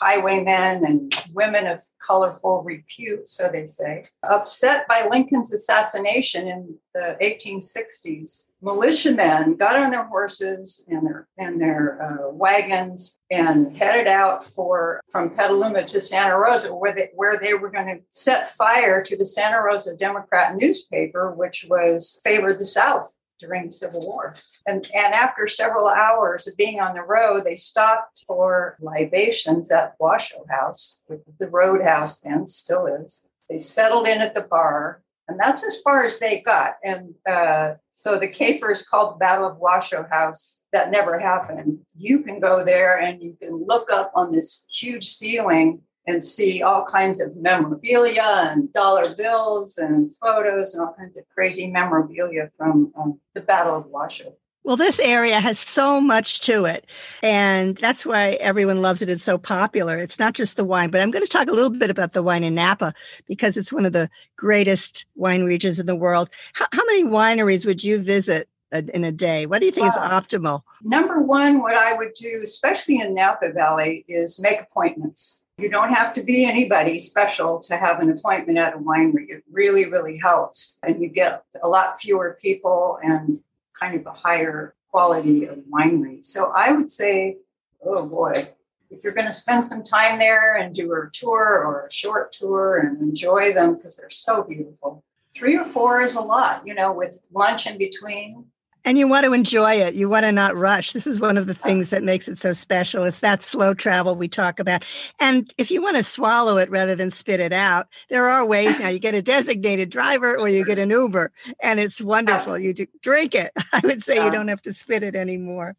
highwaymen 0.00 0.84
and 0.84 1.14
women 1.32 1.66
of 1.66 1.80
colorful 2.06 2.62
repute, 2.62 3.28
so 3.28 3.48
they 3.52 3.66
say. 3.66 4.04
Upset 4.22 4.86
by 4.88 5.06
Lincoln's 5.10 5.52
assassination 5.52 6.46
in 6.46 6.76
the 6.94 7.16
1860s, 7.20 8.50
militiamen 8.62 9.56
got 9.56 9.76
on 9.76 9.90
their 9.90 10.04
horses 10.04 10.84
and 10.88 11.06
their 11.06 11.28
and 11.38 11.60
their 11.60 12.02
uh, 12.02 12.30
wagons 12.30 13.18
and 13.30 13.76
headed 13.76 14.06
out 14.06 14.46
for 14.46 15.00
from 15.10 15.30
Petaluma 15.30 15.84
to 15.84 16.00
Santa 16.00 16.38
Rosa, 16.38 16.74
where 16.74 16.94
they 16.94 17.10
where 17.14 17.38
they 17.38 17.54
were 17.54 17.70
going 17.70 17.86
to 17.86 18.02
set 18.10 18.50
fire 18.50 19.02
to 19.02 19.16
the 19.16 19.24
Santa 19.24 19.60
Rosa 19.60 19.96
Democrat 19.96 20.56
newspaper, 20.56 21.32
which 21.32 21.66
was 21.68 22.20
favored 22.24 22.58
the 22.58 22.64
South 22.64 23.14
during 23.38 23.66
the 23.66 23.72
Civil 23.72 24.00
War. 24.06 24.34
And, 24.66 24.88
and 24.94 25.14
after 25.14 25.46
several 25.46 25.88
hours 25.88 26.46
of 26.46 26.56
being 26.56 26.80
on 26.80 26.94
the 26.94 27.02
road, 27.02 27.44
they 27.44 27.56
stopped 27.56 28.24
for 28.26 28.76
libations 28.80 29.70
at 29.70 29.94
Washoe 29.98 30.46
House, 30.48 31.02
which 31.06 31.20
the 31.38 31.48
roadhouse 31.48 32.20
then 32.20 32.46
still 32.46 32.86
is. 32.86 33.26
They 33.48 33.58
settled 33.58 34.06
in 34.06 34.20
at 34.20 34.34
the 34.34 34.42
bar. 34.42 35.02
And 35.28 35.40
that's 35.40 35.64
as 35.64 35.80
far 35.80 36.04
as 36.04 36.20
they 36.20 36.40
got. 36.40 36.74
And 36.84 37.14
uh, 37.28 37.74
so 37.92 38.16
the 38.16 38.28
capers 38.28 38.86
called 38.86 39.14
the 39.14 39.18
Battle 39.18 39.48
of 39.48 39.56
Washoe 39.56 40.06
House, 40.08 40.60
that 40.72 40.92
never 40.92 41.18
happened. 41.18 41.80
You 41.96 42.22
can 42.22 42.38
go 42.38 42.64
there 42.64 43.00
and 43.00 43.20
you 43.20 43.36
can 43.40 43.64
look 43.66 43.90
up 43.90 44.12
on 44.14 44.30
this 44.30 44.66
huge 44.70 45.04
ceiling 45.04 45.80
and 46.06 46.24
see 46.24 46.62
all 46.62 46.84
kinds 46.84 47.20
of 47.20 47.36
memorabilia 47.36 48.48
and 48.50 48.72
dollar 48.72 49.14
bills 49.14 49.78
and 49.78 50.10
photos 50.20 50.74
and 50.74 50.82
all 50.82 50.94
kinds 50.96 51.16
of 51.16 51.24
crazy 51.34 51.70
memorabilia 51.70 52.50
from 52.56 52.92
um, 52.96 53.20
the 53.34 53.40
Battle 53.40 53.76
of 53.76 53.86
Washoe. 53.86 54.34
Well, 54.66 54.76
this 54.76 54.98
area 54.98 55.38
has 55.38 55.60
so 55.60 56.00
much 56.00 56.40
to 56.40 56.64
it. 56.64 56.86
And 57.22 57.76
that's 57.76 58.04
why 58.04 58.30
everyone 58.40 58.82
loves 58.82 59.00
it. 59.00 59.08
It's 59.08 59.22
so 59.22 59.38
popular. 59.38 59.96
It's 59.96 60.18
not 60.18 60.34
just 60.34 60.56
the 60.56 60.64
wine, 60.64 60.90
but 60.90 61.00
I'm 61.00 61.12
going 61.12 61.24
to 61.24 61.30
talk 61.30 61.46
a 61.46 61.52
little 61.52 61.70
bit 61.70 61.88
about 61.88 62.14
the 62.14 62.22
wine 62.22 62.42
in 62.42 62.56
Napa 62.56 62.92
because 63.28 63.56
it's 63.56 63.72
one 63.72 63.86
of 63.86 63.92
the 63.92 64.10
greatest 64.36 65.06
wine 65.14 65.44
regions 65.44 65.78
in 65.78 65.86
the 65.86 65.94
world. 65.94 66.30
How, 66.52 66.66
how 66.72 66.84
many 66.84 67.04
wineries 67.04 67.64
would 67.64 67.84
you 67.84 68.00
visit 68.00 68.48
in 68.72 69.04
a 69.04 69.12
day? 69.12 69.46
What 69.46 69.60
do 69.60 69.66
you 69.66 69.72
think 69.72 69.94
wow. 69.94 70.04
is 70.04 70.12
optimal? 70.12 70.62
Number 70.82 71.22
one, 71.22 71.60
what 71.60 71.76
I 71.76 71.92
would 71.92 72.14
do, 72.14 72.40
especially 72.42 72.98
in 72.98 73.14
Napa 73.14 73.52
Valley, 73.52 74.04
is 74.08 74.40
make 74.40 74.60
appointments. 74.60 75.44
You 75.58 75.70
don't 75.70 75.92
have 75.94 76.12
to 76.12 76.22
be 76.22 76.44
anybody 76.44 76.98
special 76.98 77.60
to 77.60 77.78
have 77.78 78.00
an 78.00 78.10
appointment 78.10 78.58
at 78.58 78.74
a 78.74 78.78
winery. 78.78 79.30
It 79.30 79.42
really, 79.50 79.90
really 79.90 80.18
helps. 80.18 80.78
And 80.82 81.00
you 81.00 81.08
get 81.08 81.44
a 81.62 81.68
lot 81.68 81.98
fewer 81.98 82.36
people 82.42 82.98
and 83.02 83.40
kind 83.72 83.98
of 83.98 84.06
a 84.06 84.12
higher 84.12 84.74
quality 84.90 85.46
of 85.46 85.58
winery. 85.72 86.24
So 86.26 86.52
I 86.54 86.72
would 86.72 86.92
say, 86.92 87.38
oh 87.82 88.06
boy, 88.06 88.48
if 88.90 89.02
you're 89.02 89.14
going 89.14 89.26
to 89.26 89.32
spend 89.32 89.64
some 89.64 89.82
time 89.82 90.18
there 90.18 90.56
and 90.56 90.74
do 90.74 90.92
a 90.92 91.08
tour 91.10 91.64
or 91.64 91.86
a 91.86 91.92
short 91.92 92.32
tour 92.32 92.76
and 92.76 93.00
enjoy 93.00 93.54
them 93.54 93.76
because 93.76 93.96
they're 93.96 94.10
so 94.10 94.42
beautiful, 94.42 95.04
three 95.34 95.56
or 95.56 95.64
four 95.64 96.02
is 96.02 96.16
a 96.16 96.20
lot, 96.20 96.66
you 96.66 96.74
know, 96.74 96.92
with 96.92 97.18
lunch 97.32 97.66
in 97.66 97.78
between 97.78 98.44
and 98.86 98.96
you 98.96 99.08
want 99.08 99.24
to 99.24 99.32
enjoy 99.32 99.74
it. 99.74 99.94
You 99.94 100.08
want 100.08 100.24
to 100.24 100.32
not 100.32 100.56
rush. 100.56 100.92
This 100.92 101.08
is 101.08 101.18
one 101.18 101.36
of 101.36 101.48
the 101.48 101.54
things 101.54 101.90
that 101.90 102.04
makes 102.04 102.28
it 102.28 102.38
so 102.38 102.52
special. 102.52 103.02
It's 103.02 103.18
that 103.18 103.42
slow 103.42 103.74
travel 103.74 104.14
we 104.14 104.28
talk 104.28 104.60
about. 104.60 104.84
And 105.18 105.52
if 105.58 105.72
you 105.72 105.82
want 105.82 105.96
to 105.96 106.04
swallow 106.04 106.56
it 106.56 106.70
rather 106.70 106.94
than 106.94 107.10
spit 107.10 107.40
it 107.40 107.52
out, 107.52 107.88
there 108.08 108.28
are 108.28 108.46
ways 108.46 108.78
now. 108.78 108.88
You 108.88 109.00
get 109.00 109.16
a 109.16 109.20
designated 109.20 109.90
driver 109.90 110.38
or 110.38 110.48
you 110.48 110.64
get 110.64 110.78
an 110.78 110.90
Uber, 110.90 111.32
and 111.62 111.80
it's 111.80 112.00
wonderful. 112.00 112.56
You 112.58 112.74
drink 113.02 113.34
it. 113.34 113.50
I 113.72 113.80
would 113.82 114.04
say 114.04 114.24
you 114.24 114.30
don't 114.30 114.48
have 114.48 114.62
to 114.62 114.72
spit 114.72 115.02
it 115.02 115.16
anymore. 115.16 115.76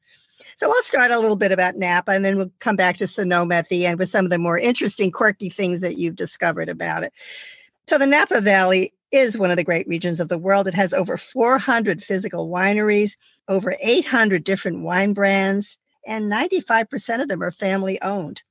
So 0.57 0.67
I'll 0.67 0.83
start 0.83 1.11
a 1.11 1.19
little 1.19 1.37
bit 1.37 1.51
about 1.51 1.77
Napa 1.77 2.11
and 2.11 2.23
then 2.23 2.37
we'll 2.37 2.51
come 2.59 2.75
back 2.75 2.97
to 2.97 3.07
Sonoma 3.07 3.55
at 3.55 3.69
the 3.69 3.87
end 3.87 3.97
with 3.97 4.09
some 4.09 4.25
of 4.25 4.31
the 4.31 4.37
more 4.37 4.57
interesting, 4.57 5.11
quirky 5.11 5.49
things 5.49 5.81
that 5.81 5.97
you've 5.97 6.15
discovered 6.15 6.69
about 6.69 7.03
it. 7.03 7.13
So 7.87 7.97
the 7.97 8.05
Napa 8.05 8.41
Valley 8.41 8.93
is 9.11 9.37
one 9.37 9.51
of 9.51 9.57
the 9.57 9.63
great 9.63 9.87
regions 9.87 10.19
of 10.19 10.29
the 10.29 10.37
world. 10.37 10.67
It 10.67 10.73
has 10.73 10.93
over 10.93 11.17
400 11.17 12.03
physical 12.03 12.49
wineries, 12.49 13.15
over 13.47 13.75
800 13.81 14.43
different 14.43 14.81
wine 14.81 15.13
brands, 15.13 15.77
and 16.05 16.31
95% 16.31 17.21
of 17.21 17.27
them 17.27 17.41
are 17.41 17.51
family 17.51 18.01
owned. 18.01 18.41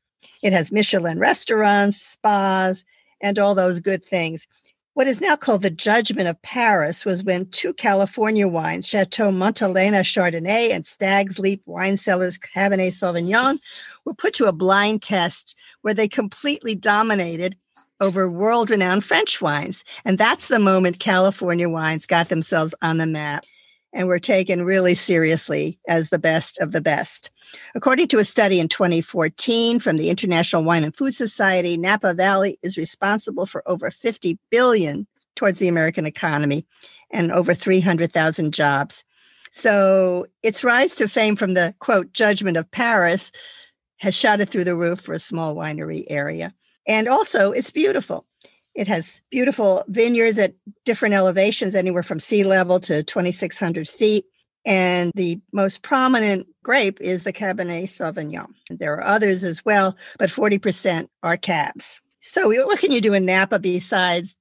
It 0.42 0.52
has 0.52 0.72
Michelin 0.72 1.18
restaurants, 1.18 2.00
spas, 2.00 2.84
and 3.20 3.38
all 3.38 3.54
those 3.54 3.80
good 3.80 4.04
things. 4.04 4.46
What 4.94 5.06
is 5.06 5.20
now 5.20 5.36
called 5.36 5.60
the 5.60 5.70
Judgment 5.70 6.26
of 6.26 6.40
Paris 6.40 7.04
was 7.04 7.22
when 7.22 7.50
two 7.50 7.75
California 7.75 8.48
wines, 8.48 8.88
Chateau 8.88 9.30
Montelena 9.30 10.00
Chardonnay 10.00 10.70
and 10.70 10.86
Stag's 10.86 11.38
Leap 11.38 11.60
Wine 11.66 11.98
Cellars 11.98 12.38
Cabernet 12.38 12.94
Sauvignon, 12.94 13.58
were 14.06 14.14
put 14.14 14.32
to 14.34 14.46
a 14.46 14.52
blind 14.52 15.02
test 15.02 15.54
where 15.82 15.92
they 15.92 16.08
completely 16.08 16.75
dominated 16.75 17.58
over 18.00 18.30
world 18.30 18.70
renowned 18.70 19.04
French 19.04 19.40
wines. 19.40 19.84
And 20.04 20.18
that's 20.18 20.48
the 20.48 20.58
moment 20.58 20.98
California 20.98 21.68
wines 21.68 22.06
got 22.06 22.28
themselves 22.28 22.74
on 22.82 22.98
the 22.98 23.06
map 23.06 23.44
and 23.92 24.08
were 24.08 24.18
taken 24.18 24.64
really 24.64 24.94
seriously 24.94 25.78
as 25.88 26.10
the 26.10 26.18
best 26.18 26.58
of 26.58 26.72
the 26.72 26.80
best. 26.80 27.30
According 27.74 28.08
to 28.08 28.18
a 28.18 28.24
study 28.24 28.60
in 28.60 28.68
2014 28.68 29.80
from 29.80 29.96
the 29.96 30.10
International 30.10 30.62
Wine 30.62 30.84
and 30.84 30.94
Food 30.94 31.14
Society, 31.14 31.76
Napa 31.78 32.12
Valley 32.12 32.58
is 32.62 32.76
responsible 32.76 33.46
for 33.46 33.62
over 33.66 33.90
50 33.90 34.38
billion 34.50 35.06
towards 35.34 35.60
the 35.60 35.68
American 35.68 36.04
economy 36.04 36.66
and 37.10 37.32
over 37.32 37.54
300,000 37.54 38.52
jobs. 38.52 39.04
So 39.50 40.26
its 40.42 40.64
rise 40.64 40.96
to 40.96 41.08
fame 41.08 41.36
from 41.36 41.54
the 41.54 41.74
quote 41.78 42.12
judgment 42.12 42.58
of 42.58 42.70
Paris 42.70 43.32
has 43.98 44.14
shot 44.14 44.40
it 44.40 44.50
through 44.50 44.64
the 44.64 44.76
roof 44.76 45.00
for 45.00 45.14
a 45.14 45.18
small 45.18 45.54
winery 45.54 46.04
area. 46.08 46.52
And 46.87 47.09
also, 47.09 47.52
it's 47.52 47.71
beautiful. 47.71 48.26
It 48.75 48.88
has 48.88 49.11
beautiful 49.31 49.85
vineyards 49.88 50.38
at 50.38 50.55
different 50.85 51.14
elevations, 51.14 51.75
anywhere 51.75 52.02
from 52.02 52.21
sea 52.21 52.45
level 52.45 52.78
to 52.81 53.02
2,600 53.02 53.88
feet. 53.88 54.26
And 54.64 55.12
the 55.14 55.40
most 55.52 55.83
prominent 55.83 56.47
grape 56.62 57.00
is 57.00 57.23
the 57.23 57.33
Cabernet 57.33 57.85
Sauvignon. 57.85 58.49
There 58.69 58.95
are 58.95 59.05
others 59.05 59.45
as 59.45 59.64
well, 59.64 59.97
but 60.19 60.31
40% 60.31 61.09
are 61.23 61.37
cabs. 61.37 62.00
So, 62.21 62.49
what 62.66 62.81
can 62.81 62.90
you 62.90 63.00
do 63.00 63.14
in 63.14 63.25
Napa 63.25 63.61
besides 63.61 64.35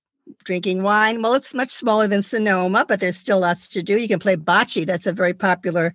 drinking 0.43 0.83
wine? 0.83 1.21
Well, 1.21 1.33
it's 1.33 1.53
much 1.53 1.71
smaller 1.71 2.07
than 2.07 2.23
Sonoma, 2.23 2.85
but 2.87 2.99
there's 2.99 3.17
still 3.17 3.39
lots 3.39 3.69
to 3.69 3.83
do. 3.83 3.97
You 3.97 4.07
can 4.07 4.19
play 4.19 4.35
bocce. 4.35 4.85
That's 4.85 5.07
a 5.07 5.13
very 5.13 5.33
popular 5.33 5.93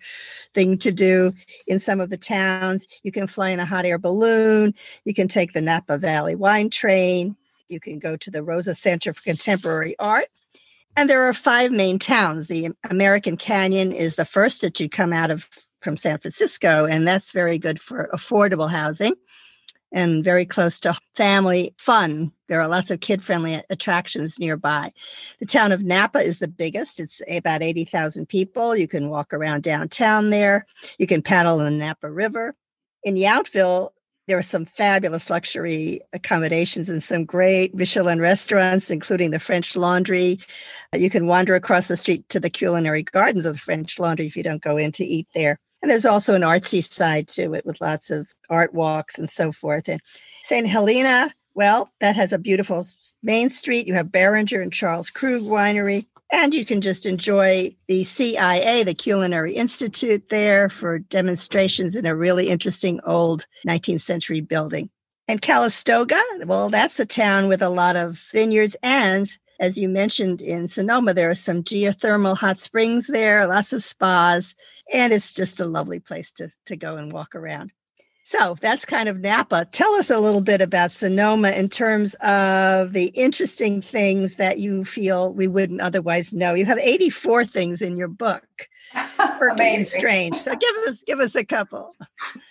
thing 0.54 0.78
to 0.78 0.92
do 0.92 1.32
in 1.66 1.78
some 1.78 2.00
of 2.00 2.10
the 2.10 2.16
towns. 2.16 2.86
You 3.02 3.12
can 3.12 3.26
fly 3.26 3.50
in 3.50 3.60
a 3.60 3.66
hot 3.66 3.84
air 3.84 3.98
balloon. 3.98 4.74
You 5.04 5.14
can 5.14 5.28
take 5.28 5.52
the 5.52 5.62
Napa 5.62 5.98
Valley 5.98 6.34
wine 6.34 6.70
train. 6.70 7.36
You 7.68 7.80
can 7.80 7.98
go 7.98 8.16
to 8.16 8.30
di 8.30 8.40
Rosa 8.40 8.74
Center 8.74 9.12
for 9.14 9.22
Contemporary 9.22 9.96
Art. 9.98 10.26
And 10.96 11.08
there 11.08 11.22
are 11.22 11.34
five 11.34 11.70
main 11.70 11.98
towns. 11.98 12.48
The 12.48 12.70
American 12.88 13.36
Canyon 13.36 13.92
is 13.92 14.16
the 14.16 14.24
first 14.24 14.60
that 14.62 14.80
you 14.80 14.88
come 14.88 15.12
out 15.12 15.30
of 15.30 15.48
from 15.80 15.96
San 15.96 16.18
Francisco, 16.18 16.84
and 16.84 17.08
that's 17.08 17.32
very 17.32 17.58
good 17.58 17.80
for 17.80 18.10
affordable 18.12 18.70
housing 18.70 19.14
and 19.92 20.24
very 20.24 20.44
close 20.44 20.80
to 20.80 20.96
family 21.14 21.74
fun. 21.78 22.32
There 22.48 22.60
are 22.60 22.68
lots 22.68 22.90
of 22.90 23.00
kid 23.00 23.22
friendly 23.22 23.60
attractions 23.70 24.38
nearby. 24.38 24.92
The 25.38 25.46
town 25.46 25.72
of 25.72 25.82
Napa 25.82 26.18
is 26.18 26.38
the 26.38 26.48
biggest, 26.48 27.00
it's 27.00 27.20
about 27.28 27.62
80,000 27.62 28.26
people. 28.26 28.76
You 28.76 28.88
can 28.88 29.08
walk 29.10 29.32
around 29.32 29.62
downtown 29.62 30.30
there, 30.30 30.66
you 30.98 31.06
can 31.06 31.22
paddle 31.22 31.60
in 31.60 31.78
the 31.78 31.84
Napa 31.84 32.10
River. 32.10 32.54
In 33.04 33.14
Yountville, 33.14 33.90
there 34.30 34.38
are 34.38 34.42
some 34.42 34.64
fabulous 34.64 35.28
luxury 35.28 36.00
accommodations 36.12 36.88
and 36.88 37.02
some 37.02 37.24
great 37.24 37.74
Michelin 37.74 38.20
restaurants, 38.20 38.88
including 38.88 39.32
the 39.32 39.40
French 39.40 39.74
Laundry. 39.74 40.38
You 40.94 41.10
can 41.10 41.26
wander 41.26 41.56
across 41.56 41.88
the 41.88 41.96
street 41.96 42.28
to 42.28 42.38
the 42.38 42.50
culinary 42.50 43.02
gardens 43.02 43.44
of 43.44 43.54
the 43.54 43.60
French 43.60 43.98
Laundry 43.98 44.26
if 44.26 44.36
you 44.36 44.44
don't 44.44 44.62
go 44.62 44.76
in 44.76 44.92
to 44.92 45.04
eat 45.04 45.26
there. 45.34 45.58
And 45.82 45.90
there's 45.90 46.06
also 46.06 46.34
an 46.34 46.42
artsy 46.42 46.84
side 46.84 47.28
to 47.28 47.54
it 47.54 47.64
with 47.64 47.80
lots 47.80 48.10
of 48.10 48.28
art 48.48 48.74
walks 48.74 49.18
and 49.18 49.30
so 49.30 49.52
forth. 49.52 49.88
And 49.88 50.00
St. 50.44 50.66
Helena, 50.66 51.32
well, 51.54 51.90
that 52.00 52.16
has 52.16 52.32
a 52.32 52.38
beautiful 52.38 52.84
main 53.22 53.48
street. 53.48 53.86
You 53.86 53.94
have 53.94 54.12
Beringer 54.12 54.60
and 54.60 54.72
Charles 54.72 55.10
Krug 55.10 55.42
Winery. 55.42 56.06
And 56.32 56.54
you 56.54 56.64
can 56.64 56.80
just 56.80 57.06
enjoy 57.06 57.74
the 57.88 58.04
CIA, 58.04 58.84
the 58.84 58.94
Culinary 58.94 59.54
Institute, 59.54 60.28
there 60.28 60.68
for 60.68 61.00
demonstrations 61.00 61.96
in 61.96 62.06
a 62.06 62.14
really 62.14 62.48
interesting 62.48 63.00
old 63.04 63.46
19th 63.66 64.02
century 64.02 64.40
building. 64.40 64.90
And 65.26 65.42
Calistoga, 65.42 66.20
well, 66.44 66.70
that's 66.70 67.00
a 67.00 67.06
town 67.06 67.48
with 67.48 67.62
a 67.62 67.68
lot 67.68 67.96
of 67.96 68.24
vineyards 68.32 68.76
and 68.82 69.28
as 69.60 69.76
you 69.76 69.88
mentioned 69.88 70.40
in 70.40 70.66
Sonoma, 70.66 71.14
there 71.14 71.30
are 71.30 71.34
some 71.34 71.62
geothermal 71.62 72.36
hot 72.36 72.60
springs 72.60 73.06
there, 73.06 73.46
lots 73.46 73.72
of 73.72 73.84
spas, 73.84 74.54
and 74.92 75.12
it's 75.12 75.34
just 75.34 75.60
a 75.60 75.66
lovely 75.66 76.00
place 76.00 76.32
to, 76.32 76.50
to 76.66 76.76
go 76.76 76.96
and 76.96 77.12
walk 77.12 77.34
around. 77.34 77.70
So 78.24 78.56
that's 78.60 78.84
kind 78.84 79.08
of 79.08 79.20
Napa. 79.20 79.66
Tell 79.70 79.92
us 79.94 80.08
a 80.08 80.18
little 80.18 80.40
bit 80.40 80.60
about 80.60 80.92
Sonoma 80.92 81.50
in 81.50 81.68
terms 81.68 82.14
of 82.22 82.92
the 82.92 83.06
interesting 83.14 83.82
things 83.82 84.36
that 84.36 84.58
you 84.58 84.84
feel 84.84 85.32
we 85.32 85.46
wouldn't 85.46 85.80
otherwise 85.80 86.32
know. 86.32 86.54
You 86.54 86.64
have 86.64 86.78
84 86.78 87.44
things 87.44 87.82
in 87.82 87.96
your 87.96 88.08
book. 88.08 88.44
for 89.38 89.48
Amazing. 89.48 90.00
strange. 90.00 90.36
So 90.36 90.52
give 90.52 90.76
us 90.88 91.02
give 91.06 91.20
us 91.20 91.36
a 91.36 91.44
couple. 91.44 91.94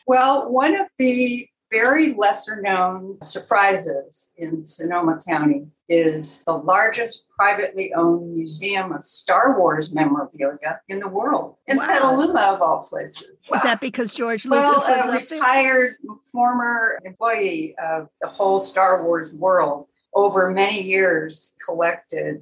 Well, 0.08 0.50
one 0.50 0.76
of 0.76 0.88
the 0.98 1.50
very 1.72 2.14
lesser 2.14 2.62
known 2.62 3.18
surprises 3.22 4.32
in 4.38 4.66
Sonoma 4.66 5.20
County 5.28 5.68
is 5.88 6.44
the 6.46 6.54
largest 6.54 7.26
privately 7.36 7.94
owned 7.94 8.34
museum 8.34 8.92
of 8.92 9.04
Star 9.04 9.58
Wars 9.58 9.94
memorabilia 9.94 10.82
in 10.88 11.00
the 11.00 11.08
world, 11.08 11.58
in 11.68 11.78
wow. 11.78 11.88
Petaluma, 11.88 12.54
of 12.54 12.62
all 12.62 12.88
places. 12.90 13.32
Is 13.54 13.62
that 13.64 13.82
because 13.82 14.14
George 14.14 14.46
Lucas? 14.46 14.84
Well, 14.88 15.10
a 15.10 15.18
retired 15.18 15.96
former 16.32 17.00
employee 17.06 17.76
of 17.84 18.10
the 18.22 18.28
whole 18.28 18.60
Star 18.60 19.04
Wars 19.04 19.34
world 19.34 19.88
over 20.14 20.50
many 20.52 20.82
years 20.82 21.54
collected 21.64 22.42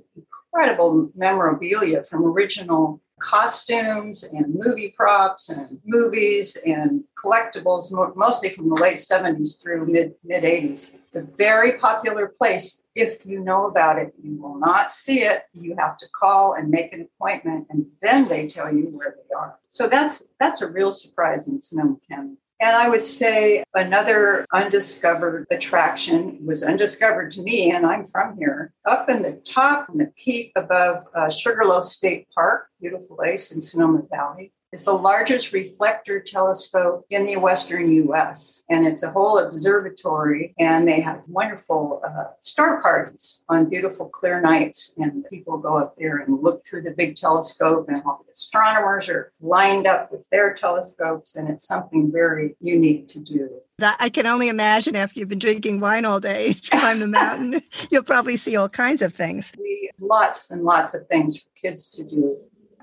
incredible 0.53 1.11
memorabilia 1.15 2.03
from 2.03 2.25
original 2.25 3.01
costumes 3.19 4.23
and 4.23 4.53
movie 4.53 4.93
props 4.95 5.49
and 5.49 5.79
movies 5.85 6.57
and 6.65 7.03
collectibles, 7.17 7.91
mostly 8.15 8.49
from 8.49 8.69
the 8.69 8.75
late 8.75 8.97
70s 8.97 9.61
through 9.61 9.85
mid 9.87 10.13
mid 10.23 10.43
80s. 10.43 10.93
It's 10.95 11.15
a 11.15 11.23
very 11.37 11.77
popular 11.79 12.27
place 12.27 12.83
if 12.97 13.25
you 13.27 13.43
know 13.43 13.67
about 13.67 13.99
it, 13.99 14.13
you 14.21 14.41
will 14.41 14.57
not 14.57 14.91
see 14.91 15.21
it. 15.21 15.43
You 15.53 15.75
have 15.77 15.97
to 15.97 16.07
call 16.19 16.53
and 16.53 16.69
make 16.69 16.91
an 16.93 17.07
appointment, 17.07 17.67
and 17.69 17.85
then 18.01 18.27
they 18.27 18.47
tell 18.47 18.73
you 18.73 18.85
where 18.91 19.15
they 19.15 19.35
are. 19.35 19.59
So 19.67 19.87
that's 19.87 20.23
that's 20.39 20.63
a 20.63 20.67
real 20.67 20.91
surprise 20.91 21.47
in 21.47 21.61
Sonoma 21.61 21.97
County. 22.09 22.37
And 22.59 22.75
I 22.75 22.89
would 22.89 23.03
say 23.03 23.63
another 23.75 24.45
undiscovered 24.51 25.45
attraction 25.51 26.39
was 26.43 26.63
undiscovered 26.63 27.29
to 27.31 27.43
me, 27.43 27.71
and 27.71 27.85
I'm 27.85 28.03
from 28.03 28.35
here. 28.37 28.73
Up 28.85 29.09
in 29.09 29.21
the 29.21 29.33
top, 29.45 29.89
in 29.89 29.99
the 29.99 30.11
peak 30.17 30.53
above 30.55 31.03
uh, 31.13 31.29
Sugarloaf 31.29 31.85
State 31.85 32.27
Park, 32.33 32.69
beautiful 32.81 33.15
place 33.15 33.51
in 33.51 33.61
Sonoma 33.61 34.01
Valley, 34.09 34.51
is 34.73 34.83
the 34.83 34.93
largest 34.93 35.53
reflector 35.53 36.19
telescope 36.19 37.05
in 37.09 37.25
the 37.25 37.37
Western 37.37 37.91
US. 38.09 38.63
And 38.69 38.85
it's 38.85 39.03
a 39.03 39.11
whole 39.11 39.39
observatory, 39.39 40.53
and 40.59 40.87
they 40.87 40.99
have 41.01 41.21
wonderful 41.27 42.01
uh, 42.05 42.31
star 42.39 42.81
parties 42.81 43.43
on 43.47 43.69
beautiful, 43.69 44.09
clear 44.09 44.41
nights. 44.41 44.93
And 44.97 45.25
people 45.29 45.57
go 45.57 45.77
up 45.77 45.95
there 45.97 46.17
and 46.17 46.41
look 46.41 46.65
through 46.65 46.83
the 46.83 46.91
big 46.91 47.15
telescope, 47.15 47.87
and 47.87 48.01
all 48.05 48.23
the 48.25 48.31
astronomers 48.31 49.07
are 49.09 49.31
lined 49.39 49.87
up 49.87 50.11
with 50.11 50.25
their 50.31 50.53
telescopes. 50.53 51.35
And 51.35 51.49
it's 51.49 51.65
something 51.65 52.11
very 52.11 52.55
unique 52.59 53.07
to 53.09 53.19
do. 53.19 53.61
I 53.79 54.09
can 54.09 54.25
only 54.25 54.49
imagine 54.49 54.95
after 54.95 55.19
you've 55.19 55.29
been 55.29 55.39
drinking 55.39 55.79
wine 55.79 56.03
all 56.03 56.19
day, 56.19 56.55
climb 56.71 56.99
the 56.99 57.07
mountain, 57.07 57.61
you'll 57.91 58.03
probably 58.03 58.35
see 58.35 58.55
all 58.55 58.67
kinds 58.67 59.01
of 59.01 59.13
things. 59.13 59.51
We 59.57 59.91
lots 59.99 60.51
and 60.51 60.63
lots 60.63 60.93
of 60.93 61.07
things 61.07 61.37
for 61.37 61.47
kids 61.55 61.89
to 61.91 62.03
do. 62.03 62.37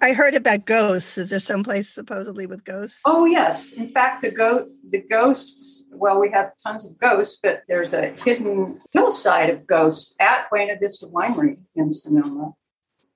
I 0.05 0.13
heard 0.13 0.35
about 0.35 0.67
ghosts. 0.67 1.17
Is 1.17 1.31
there 1.31 1.41
some 1.41 1.65
place 1.65 1.89
supposedly 1.89 2.45
with 2.45 2.63
ghosts? 2.63 3.01
Oh 3.07 3.25
yes. 3.25 3.73
In 3.73 3.89
fact, 3.89 4.21
the 4.21 4.31
goat 4.31 4.69
the 4.91 5.01
ghosts, 5.01 5.85
well, 5.93 6.21
we 6.21 6.31
have 6.31 6.53
tons 6.63 6.85
of 6.85 6.99
ghosts, 6.99 7.39
but 7.43 7.63
there's 7.69 7.95
a 7.95 8.09
hidden 8.23 8.79
hillside 8.93 9.49
of 9.49 9.67
ghosts 9.67 10.15
at 10.21 10.51
Buena 10.51 10.75
Vista 10.79 11.07
Winery 11.07 11.57
in 11.75 11.95
Sonoma. 11.95 12.53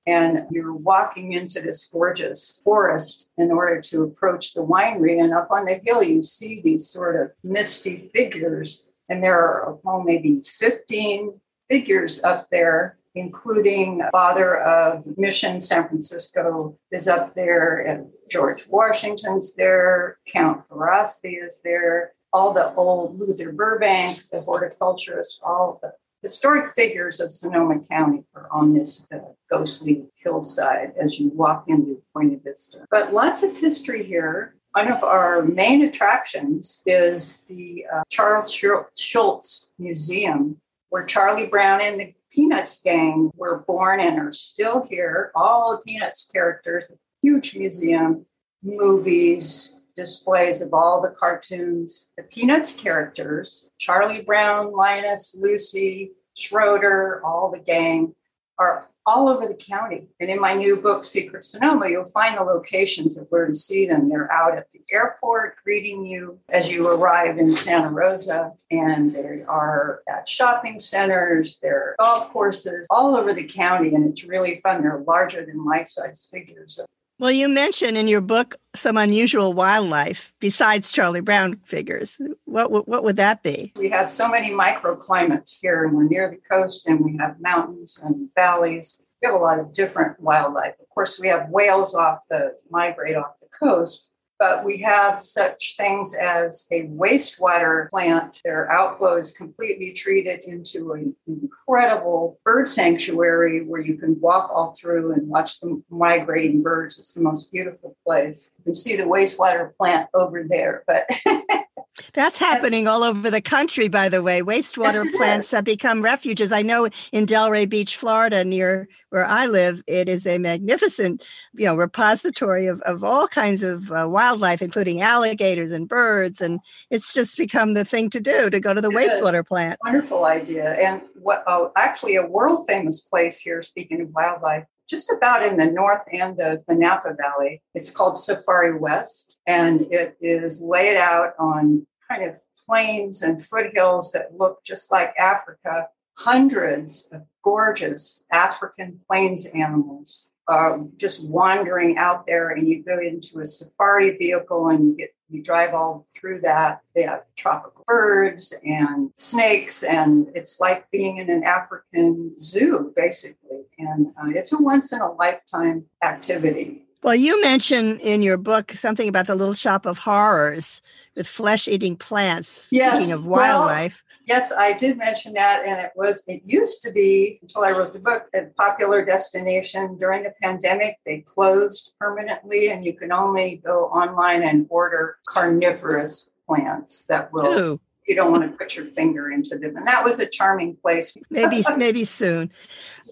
And 0.07 0.47
you're 0.51 0.73
walking 0.73 1.35
into 1.35 1.61
this 1.61 1.87
gorgeous 1.93 2.63
forest 2.65 3.29
in 3.37 3.51
order 3.51 3.83
to 3.83 4.05
approach 4.05 4.55
the 4.55 4.63
winery. 4.63 5.23
And 5.23 5.35
up 5.35 5.49
on 5.51 5.67
the 5.67 5.79
hill, 5.85 6.03
you 6.03 6.23
see 6.23 6.63
these 6.65 6.89
sort 6.89 7.21
of 7.21 7.33
misty 7.45 8.11
figures. 8.15 8.89
And 9.11 9.23
there 9.23 9.39
are, 9.39 9.79
oh, 9.85 10.03
maybe 10.03 10.41
15 10.41 11.39
figures 11.69 12.25
up 12.25 12.47
there 12.51 12.98
including 13.15 14.03
father 14.13 14.59
of 14.59 15.05
Mission 15.17 15.61
San 15.61 15.89
Francisco 15.89 16.79
is 16.91 17.09
up 17.09 17.35
there, 17.35 17.79
and 17.79 18.07
George 18.31 18.67
Washington's 18.69 19.55
there, 19.55 20.19
Count 20.27 20.63
Haraszthy 20.69 21.45
is 21.45 21.61
there, 21.63 22.13
all 22.33 22.53
the 22.53 22.75
old 22.75 23.19
Luther 23.19 23.53
Burbank, 23.53 24.19
the 24.31 24.41
horticulturist, 24.41 25.41
all 25.43 25.79
the 25.83 25.93
historic 26.23 26.75
figures 26.75 27.21
of 27.21 27.33
Sonoma 27.33 27.81
County 27.89 28.25
are 28.35 28.49
on 28.51 28.75
this 28.75 29.07
uh, 29.15 29.19
ghostly 29.49 30.05
hillside 30.17 30.93
as 31.01 31.19
you 31.19 31.29
walk 31.29 31.65
into 31.69 32.03
Buena 32.15 32.39
Vista. 32.43 32.85
But 32.91 33.15
lots 33.15 33.43
of 33.43 33.57
history 33.57 34.05
here. 34.05 34.55
One 34.73 34.93
of 34.93 35.03
our 35.03 35.43
main 35.43 35.83
attractions 35.83 36.83
is 36.87 37.45
the 37.49 37.87
uh, 37.93 38.03
Charles 38.11 38.53
Schulz 38.97 39.71
Museum, 39.79 40.61
where 40.91 41.05
Charlie 41.05 41.47
Brown 41.47 41.81
and 41.81 42.01
the 42.01 42.15
Peanuts 42.31 42.83
gang 42.83 43.31
were 43.35 43.65
born 43.67 44.01
and 44.01 44.19
are 44.19 44.33
still 44.33 44.85
here. 44.85 45.33
All 45.35 45.73
the 45.73 45.83
Peanuts 45.83 46.29
characters, 46.33 46.85
huge 47.23 47.57
museum, 47.57 48.27
movies, 48.63 49.81
displays 49.97 50.63
of 50.63 50.73
all 50.73 51.01
the 51.01 51.11
cartoons. 51.11 52.11
The 52.17 52.23
Peanuts 52.25 52.75
characters, 52.75 53.71
Charlie 53.79 54.23
Brown, 54.23 54.73
Linus, 54.73 55.35
Lucy, 55.39 56.13
Schroeder, 56.37 57.21
all 57.25 57.51
the 57.51 57.59
gang, 57.59 58.15
are 58.59 58.91
all 59.09 59.27
over 59.27 59.47
the 59.47 59.55
county. 59.55 60.07
And 60.21 60.29
in 60.29 60.39
my 60.39 60.53
new 60.53 60.77
book, 60.77 61.03
Secret 61.03 61.43
Sonoma, 61.43 61.89
you'll 61.89 62.11
find 62.11 62.37
the 62.37 62.43
locations 62.43 63.17
of 63.17 63.27
where 63.31 63.47
to 63.47 63.55
see 63.55 63.87
them. 63.87 64.11
They're 64.11 64.31
out 64.31 64.59
at 64.59 64.67
the 64.73 64.81
airport 64.93 65.57
greeting 65.65 66.05
you 66.05 66.39
as 66.51 66.71
you 66.71 66.87
arrive 66.89 67.39
in 67.39 67.57
Santa 67.57 67.89
Rosa, 67.89 68.53
and 68.71 69.15
they 69.15 69.45
are 69.49 70.03
at 70.07 70.29
shopping 70.29 70.79
centers, 70.79 71.59
they're 71.63 71.95
golf 71.99 72.31
courses 72.31 72.87
all 72.91 73.17
over 73.17 73.33
the 73.33 73.45
county, 73.45 73.95
and 73.95 74.07
it's 74.11 74.25
really 74.25 74.57
fun. 74.57 74.83
They're 74.83 75.03
larger 75.07 75.47
than 75.47 75.65
life 75.65 75.89
size 75.89 76.29
figures 76.31 76.79
well, 77.19 77.31
you 77.31 77.49
mentioned 77.49 77.97
in 77.97 78.09
your 78.09 78.21
book 78.21 78.57
some 78.75 78.97
unusual 78.97 79.53
wildlife 79.53 80.33
besides 80.41 80.93
Charlie 80.93 81.21
Brown 81.21 81.61
figures. 81.65 82.21
What, 82.45 82.71
what, 82.71 82.87
what 82.87 83.05
would 83.05 83.17
that 83.17 83.43
be? 83.43 83.73
We 83.77 83.89
have 83.91 84.09
so 84.09 84.29
many 84.29 84.51
microclimates 84.51 85.59
here, 85.61 85.85
and 85.85 85.97
we're 85.97 86.05
near 86.05 86.31
the 86.31 86.39
coast, 86.49 86.87
and 86.87 87.01
we 87.01 87.17
have 87.19 87.41
mountains 87.41 87.99
and 88.03 88.29
valleys. 88.35 89.03
We 89.21 89.27
have 89.27 89.35
a 89.35 89.43
lot 89.43 89.59
of 89.59 89.75
different 89.75 90.21
wildlife. 90.21 90.75
Of 90.81 90.89
course, 90.91 91.19
we 91.19 91.29
have 91.29 91.49
whales 91.49 91.95
off 91.95 92.21
the 92.31 92.53
migrate 92.71 93.17
off 93.17 93.33
the 93.41 93.49
coast, 93.49 94.11
but 94.39 94.65
we 94.65 94.79
have 94.79 95.21
such 95.21 95.77
things 95.77 96.15
as 96.15 96.67
a 96.71 96.87
wastewater 96.89 97.89
plant. 97.91 98.41
Their 98.45 98.71
outflow 98.71 99.17
is 99.17 99.33
completely 99.33 99.93
treated 99.93 100.45
into 100.45 100.93
an 100.93 101.17
incredible 101.27 102.39
bird 102.45 102.69
sanctuary 102.69 103.65
where 103.65 103.81
you 103.81 103.97
can 103.97 104.19
walk 104.21 104.51
all 104.53 104.75
through 104.79 105.13
and 105.13 105.29
watch 105.29 105.61
the 105.61 105.83
migrating 105.91 106.63
birds. 106.63 106.99
It's 106.99 107.15
the 107.15 107.21
most 107.21 107.51
beautiful 107.53 107.97
place. 108.07 108.55
You 108.59 108.65
can 108.65 108.75
see 108.75 108.97
the 108.97 109.05
wastewater 109.05 109.75
plant 109.77 110.09
over 110.15 110.45
there, 110.49 110.85
but 110.87 111.09
That's 112.15 112.39
happening 112.39 112.87
all 112.87 113.03
over 113.03 113.31
the 113.31 113.41
country, 113.41 113.89
by 113.89 114.09
the 114.09 114.23
way. 114.23 114.43
Wastewater 114.43 115.05
plants 115.17 115.51
have 115.51 115.65
become 115.65 116.03
refuges. 116.03 116.53
I 116.53 116.63
know 116.63 116.89
in 117.13 117.27
Delray 117.27 117.69
Beach, 117.69 117.97
Florida, 117.97 118.45
near 118.45 118.89
where 119.11 119.27
I 119.27 119.47
live, 119.47 119.83
it 119.87 120.09
is 120.09 120.27
a 120.27 120.39
magnificent, 120.39 121.25
you 121.55 121.67
know, 121.67 121.75
repository 121.75 122.67
of, 122.67 122.81
of 122.83 123.03
all 123.03 123.27
kinds 123.27 123.63
of 123.63 123.91
uh, 123.91 124.07
wildlife, 124.09 124.61
including 124.61 125.01
alligators 125.01 125.73
and 125.73 125.89
birds. 125.89 126.41
And 126.41 126.61
it's 126.91 127.13
just 127.13 127.37
become 127.37 127.75
the 127.75 127.85
thing 127.85 128.11
to 128.11 128.21
do 128.21 128.51
to 128.51 128.61
go 128.61 128.75
to 128.75 128.81
the 128.81 128.91
wastewater 128.91 129.47
plant. 129.47 129.79
Wonderful 129.83 130.25
idea. 130.25 130.75
And 130.75 131.03
what 131.15 131.43
oh, 131.47 131.73
actually 131.77 132.17
a 132.17 132.27
world 132.27 132.67
famous 132.69 133.01
place 133.01 133.39
here, 133.39 133.63
speaking 133.63 134.01
of 134.01 134.11
wildlife, 134.11 134.65
just 134.89 135.11
about 135.11 135.45
in 135.45 135.57
the 135.57 135.67
north 135.67 136.05
end 136.13 136.41
of 136.41 136.65
the 136.67 136.75
Napa 136.75 137.15
Valley. 137.21 137.63
It's 137.75 137.91
called 137.91 138.19
Safari 138.19 138.79
West, 138.79 139.39
and 139.47 139.87
it 139.91 140.17
is 140.21 140.61
laid 140.61 140.97
out 140.97 141.35
on 141.39 141.87
kind 142.11 142.25
of 142.25 142.37
plains 142.67 143.23
and 143.23 143.45
foothills 143.45 144.13
that 144.13 144.37
look 144.37 144.65
just 144.65 144.91
like 144.91 145.15
Africa. 145.19 145.89
Hundreds 146.17 147.09
of 147.13 147.23
gorgeous 147.45 148.25
African 148.33 149.01
plains 149.07 149.47
animals 149.47 150.31
uh, 150.49 150.79
just 150.97 151.29
wandering 151.29 151.99
out 151.99 152.27
there, 152.27 152.51
and 152.51 152.67
you 152.67 152.83
go 152.83 152.99
into 152.99 153.41
a 153.41 153.47
safari 153.47 154.17
vehicle 154.17 154.69
and 154.71 154.89
you 154.89 154.97
get 154.97 155.11
you 155.31 155.43
drive 155.43 155.75
all 155.75 156.07
through 156.19 156.41
that. 156.41 156.81
They 156.95 157.03
have 157.03 157.23
tropical 157.37 157.85
birds 157.87 158.55
and 158.65 159.11
snakes, 159.17 159.83
and 159.83 160.29
it's 160.35 160.59
like 160.61 160.91
being 160.91 161.19
in 161.19 161.31
an 161.31 161.45
African 161.45 162.39
zoo, 162.39 162.93
basically. 162.97 163.65
And 163.79 164.09
uh, 164.21 164.31
it's 164.31 164.53
a 164.53 164.59
once 164.59 164.93
in 164.93 165.01
a 165.01 165.13
lifetime 165.13 165.85
activity. 166.03 166.85
Well, 167.03 167.15
you 167.15 167.41
mentioned 167.43 168.01
in 168.01 168.23
your 168.23 168.37
book 168.37 168.73
something 168.73 169.09
about 169.09 169.29
the 169.29 169.37
little 169.37 169.55
shop 169.55 169.87
of 169.87 169.99
horrors 169.99 170.83
with 171.15 171.29
flesh 171.29 171.69
eating 171.69 171.97
plants. 171.97 172.67
Yes. 172.71 172.95
Speaking 172.95 173.13
of 173.13 173.25
wildlife. 173.25 174.03
Well, 174.03 174.08
yes, 174.29 174.53
I 174.53 174.73
did 174.75 174.99
mention 174.99 175.33
that. 175.35 175.65
And 175.67 175.81
it 175.81 175.93
was, 175.97 176.23
it 176.27 176.43
used 176.45 176.83
to 176.83 176.93
be 176.93 177.39
until 177.43 177.65
I 177.65 177.73
wrote 177.73 177.93
the 177.93 177.99
book, 177.99 178.27
a 178.35 178.45
popular 178.57 179.05
destination 179.05 179.99
during 179.99 180.23
the 180.23 180.35
pandemic. 180.43 180.99
They 181.05 181.21
closed 181.21 181.93
permanently, 181.99 182.71
and 182.71 182.85
you 182.85 182.93
can 182.93 183.11
only 183.11 183.63
go 183.65 183.87
online 183.87 184.43
and 184.43 184.67
order 184.69 185.17
carnivorous 185.27 186.31
plants 186.47 187.07
that 187.07 187.33
will. 187.33 187.59
Ooh 187.59 187.81
you 188.07 188.15
don't 188.15 188.33
want 188.33 188.43
to 188.51 188.57
put 188.57 188.75
your 188.75 188.87
finger 188.87 189.31
into 189.31 189.59
them. 189.59 189.77
And 189.77 189.87
that 189.87 190.03
was 190.03 190.19
a 190.19 190.27
charming 190.27 190.77
place. 190.77 191.15
maybe, 191.29 191.63
maybe 191.77 192.05
soon. 192.05 192.51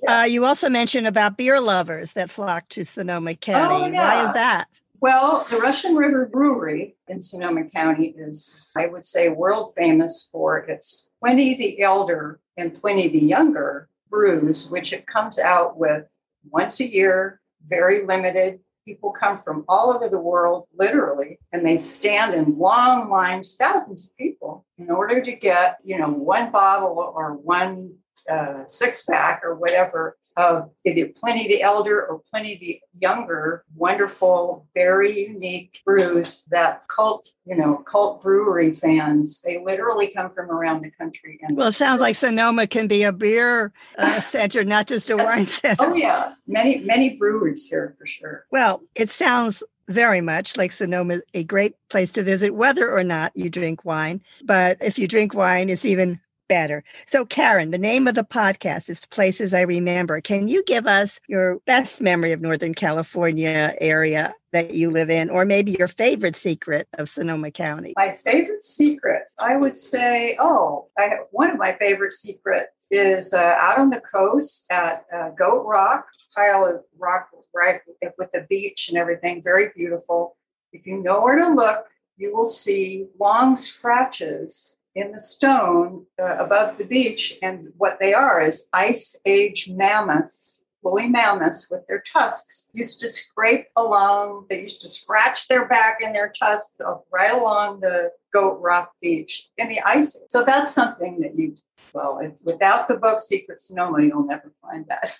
Yeah. 0.02 0.20
Uh, 0.20 0.24
you 0.24 0.46
also 0.46 0.70
mentioned 0.70 1.06
about 1.06 1.36
beer 1.36 1.60
lovers 1.60 2.12
that 2.12 2.30
flock 2.30 2.66
to 2.70 2.84
Sonoma 2.84 3.34
County. 3.34 3.74
Oh, 3.74 3.86
yeah. 3.88 4.02
Why 4.02 4.26
is 4.26 4.34
that? 4.34 4.68
Well, 5.00 5.44
the 5.50 5.58
Russian 5.58 5.94
River 5.94 6.26
Brewery 6.26 6.96
in 7.08 7.20
Sonoma 7.20 7.64
County 7.64 8.14
is, 8.16 8.72
I 8.76 8.86
would 8.86 9.04
say, 9.04 9.28
world 9.28 9.74
famous 9.76 10.28
for 10.32 10.58
its 10.58 11.10
Pliny 11.20 11.56
the 11.56 11.82
Elder 11.82 12.40
and 12.56 12.80
Pliny 12.80 13.08
the 13.08 13.20
Younger 13.20 13.88
brews, 14.08 14.70
which 14.70 14.92
it 14.92 15.06
comes 15.06 15.38
out 15.38 15.76
with 15.78 16.06
once 16.50 16.80
a 16.80 16.90
year, 16.90 17.40
very 17.66 18.06
limited. 18.06 18.60
People 18.86 19.10
come 19.10 19.36
from 19.36 19.64
all 19.68 19.92
over 19.92 20.08
the 20.08 20.20
world, 20.20 20.66
literally, 20.74 21.38
and 21.52 21.66
they 21.66 21.76
stand 21.76 22.34
in 22.34 22.56
long 22.58 23.10
lines, 23.10 23.56
thousands 23.56 24.06
of 24.06 24.16
people, 24.16 24.64
in 24.78 24.90
order 24.90 25.20
to 25.20 25.32
get, 25.34 25.78
you 25.84 25.98
know, 25.98 26.08
one 26.08 26.52
bottle 26.52 26.96
or 26.96 27.34
one 27.34 27.94
uh, 28.30 28.64
six 28.66 29.04
pack 29.04 29.42
or 29.44 29.56
whatever 29.56 30.16
of 30.36 30.70
either 30.84 31.08
Pliny 31.08 31.48
the 31.48 31.62
Elder 31.62 32.06
or 32.06 32.20
Pliny 32.30 32.58
the 32.58 32.80
Younger, 32.98 33.64
wonderful, 33.74 34.66
very 34.74 35.28
unique 35.28 35.80
brews 35.84 36.44
that 36.50 36.86
cult, 36.88 37.30
you 37.44 37.56
know, 37.56 37.76
cult 37.86 38.22
brewery 38.22 38.72
fans, 38.72 39.40
they 39.42 39.62
literally 39.62 40.08
come 40.08 40.30
from 40.30 40.50
around 40.50 40.82
the 40.82 40.90
country. 40.90 41.38
And 41.42 41.56
well, 41.56 41.68
it 41.68 41.74
sounds 41.74 42.00
like 42.00 42.16
Sonoma 42.16 42.66
can 42.66 42.86
be 42.86 43.02
a 43.02 43.12
beer 43.12 43.72
uh, 43.98 44.20
center, 44.22 44.64
not 44.64 44.86
just 44.86 45.10
a 45.10 45.16
wine 45.16 45.46
center. 45.46 45.84
Oh, 45.84 45.94
yeah. 45.94 46.32
Many, 46.46 46.80
many 46.80 47.16
breweries 47.16 47.66
here 47.66 47.94
for 47.98 48.06
sure. 48.06 48.46
Well, 48.50 48.82
it 48.94 49.10
sounds 49.10 49.62
very 49.88 50.20
much 50.20 50.56
like 50.56 50.72
Sonoma, 50.72 51.20
a 51.34 51.44
great 51.44 51.74
place 51.88 52.10
to 52.12 52.22
visit, 52.22 52.54
whether 52.54 52.90
or 52.90 53.04
not 53.04 53.32
you 53.34 53.48
drink 53.48 53.84
wine. 53.84 54.20
But 54.44 54.78
if 54.80 54.98
you 54.98 55.06
drink 55.06 55.34
wine, 55.34 55.70
it's 55.70 55.84
even 55.84 56.20
better. 56.48 56.84
So, 57.10 57.24
Karen, 57.24 57.70
the 57.70 57.78
name 57.78 58.06
of 58.06 58.14
the 58.14 58.24
podcast 58.24 58.88
is 58.88 59.06
Places 59.06 59.54
I 59.54 59.62
Remember. 59.62 60.20
Can 60.20 60.48
you 60.48 60.62
give 60.64 60.86
us 60.86 61.20
your 61.28 61.58
best 61.66 62.00
memory 62.00 62.32
of 62.32 62.40
Northern 62.40 62.74
California 62.74 63.74
area 63.80 64.34
that 64.52 64.74
you 64.74 64.90
live 64.90 65.10
in, 65.10 65.28
or 65.30 65.44
maybe 65.44 65.72
your 65.78 65.88
favorite 65.88 66.36
secret 66.36 66.88
of 66.94 67.08
Sonoma 67.08 67.50
County? 67.50 67.92
My 67.96 68.14
favorite 68.14 68.62
secret, 68.62 69.24
I 69.40 69.56
would 69.56 69.76
say, 69.76 70.36
oh, 70.38 70.88
I 70.98 71.10
one 71.30 71.50
of 71.50 71.58
my 71.58 71.72
favorite 71.72 72.12
secrets 72.12 72.86
is 72.90 73.34
uh, 73.34 73.56
out 73.58 73.78
on 73.78 73.90
the 73.90 74.00
coast 74.00 74.66
at 74.70 75.04
uh, 75.14 75.30
Goat 75.30 75.66
Rock, 75.66 76.06
pile 76.34 76.64
of 76.64 76.82
rock 76.98 77.28
right 77.54 77.80
with 78.18 78.30
the 78.32 78.46
beach 78.48 78.88
and 78.88 78.98
everything, 78.98 79.42
very 79.42 79.70
beautiful. 79.74 80.36
If 80.72 80.86
you 80.86 81.02
know 81.02 81.22
where 81.22 81.36
to 81.36 81.48
look, 81.50 81.86
you 82.16 82.34
will 82.34 82.50
see 82.50 83.06
long 83.18 83.56
scratches 83.56 84.75
in 84.96 85.12
the 85.12 85.20
stone 85.20 86.06
uh, 86.20 86.38
above 86.38 86.78
the 86.78 86.86
beach. 86.86 87.38
And 87.42 87.68
what 87.76 87.98
they 88.00 88.14
are 88.14 88.40
is 88.40 88.68
ice 88.72 89.20
age 89.26 89.70
mammoths, 89.70 90.64
woolly 90.82 91.06
mammoths 91.06 91.68
with 91.70 91.86
their 91.86 92.00
tusks, 92.00 92.70
used 92.72 92.98
to 93.00 93.08
scrape 93.10 93.66
along, 93.76 94.46
they 94.48 94.62
used 94.62 94.80
to 94.80 94.88
scratch 94.88 95.48
their 95.48 95.68
back 95.68 95.98
and 96.02 96.14
their 96.14 96.32
tusks 96.36 96.80
right 97.12 97.32
along 97.32 97.80
the 97.80 98.10
Goat 98.32 98.58
Rock 98.60 98.90
Beach 99.02 99.48
in 99.58 99.68
the 99.68 99.80
ice. 99.80 100.24
So 100.30 100.42
that's 100.42 100.72
something 100.72 101.20
that 101.20 101.36
you, 101.36 101.56
well, 101.92 102.20
without 102.44 102.88
the 102.88 102.96
book 102.96 103.20
Secret 103.20 103.60
Sonoma, 103.60 104.02
you'll 104.02 104.24
never 104.24 104.52
find 104.62 104.86
that. 104.88 105.14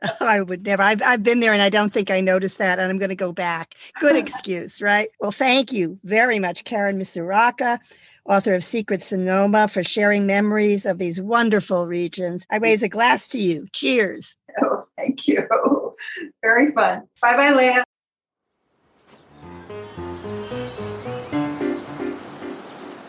I 0.20 0.42
would 0.42 0.64
never. 0.64 0.82
I've, 0.82 1.02
I've 1.02 1.24
been 1.24 1.40
there 1.40 1.52
and 1.52 1.62
I 1.62 1.70
don't 1.70 1.92
think 1.92 2.08
I 2.08 2.20
noticed 2.20 2.58
that, 2.58 2.78
and 2.78 2.88
I'm 2.88 2.98
going 2.98 3.08
to 3.08 3.16
go 3.16 3.32
back. 3.32 3.74
Good 3.98 4.14
excuse, 4.24 4.80
right? 4.80 5.08
Well, 5.18 5.32
thank 5.32 5.72
you 5.72 5.98
very 6.04 6.38
much, 6.38 6.62
Karen 6.62 7.00
Misuraca 7.00 7.80
author 8.28 8.54
of 8.54 8.62
Secret 8.62 9.02
Sonoma, 9.02 9.66
for 9.68 9.82
sharing 9.82 10.26
memories 10.26 10.86
of 10.86 10.98
these 10.98 11.20
wonderful 11.20 11.86
regions. 11.86 12.44
I 12.50 12.58
raise 12.58 12.82
a 12.82 12.88
glass 12.88 13.26
to 13.28 13.38
you. 13.38 13.66
Cheers. 13.72 14.36
Oh, 14.60 14.82
thank 14.96 15.28
you. 15.28 15.46
Very 16.42 16.72
fun. 16.72 17.02
Bye 17.22 17.36
bye, 17.36 17.52
Leah. 17.52 17.84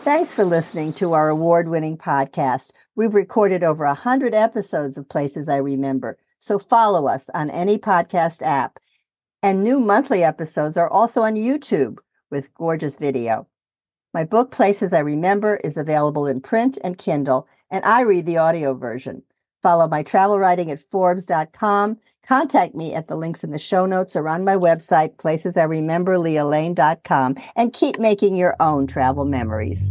Thanks 0.04 0.32
for 0.32 0.44
listening 0.44 0.92
to 0.94 1.12
our 1.12 1.28
award 1.28 1.68
winning 1.68 1.98
podcast. 1.98 2.70
We've 2.94 3.14
recorded 3.14 3.62
over 3.62 3.84
100 3.84 4.32
episodes 4.32 4.96
of 4.96 5.08
Places 5.08 5.48
I 5.48 5.56
Remember, 5.56 6.18
so 6.38 6.58
follow 6.58 7.06
us 7.08 7.24
on 7.34 7.50
any 7.50 7.78
podcast 7.78 8.42
app. 8.42 8.78
And 9.42 9.62
new 9.62 9.78
monthly 9.78 10.22
episodes 10.22 10.76
are 10.76 10.88
also 10.88 11.22
on 11.22 11.34
YouTube 11.34 11.98
with 12.30 12.52
gorgeous 12.54 12.96
video. 12.96 13.46
My 14.12 14.24
book, 14.24 14.50
Places 14.50 14.92
I 14.92 14.98
Remember, 14.98 15.56
is 15.62 15.76
available 15.76 16.26
in 16.26 16.40
print 16.40 16.78
and 16.82 16.98
Kindle, 16.98 17.46
and 17.70 17.84
I 17.84 18.00
read 18.00 18.26
the 18.26 18.38
audio 18.38 18.74
version. 18.74 19.22
Follow 19.62 19.86
my 19.86 20.02
travel 20.02 20.38
writing 20.38 20.68
at 20.70 20.82
Forbes.com. 20.90 21.96
Contact 22.26 22.74
me 22.74 22.92
at 22.92 23.06
the 23.06 23.14
links 23.14 23.44
in 23.44 23.50
the 23.50 23.58
show 23.58 23.86
notes 23.86 24.16
or 24.16 24.28
on 24.28 24.44
my 24.44 24.56
website, 24.56 25.14
placesiremember, 25.16 26.18
and 27.56 27.72
keep 27.72 27.98
making 28.00 28.34
your 28.34 28.56
own 28.58 28.86
travel 28.88 29.24
memories. 29.24 29.90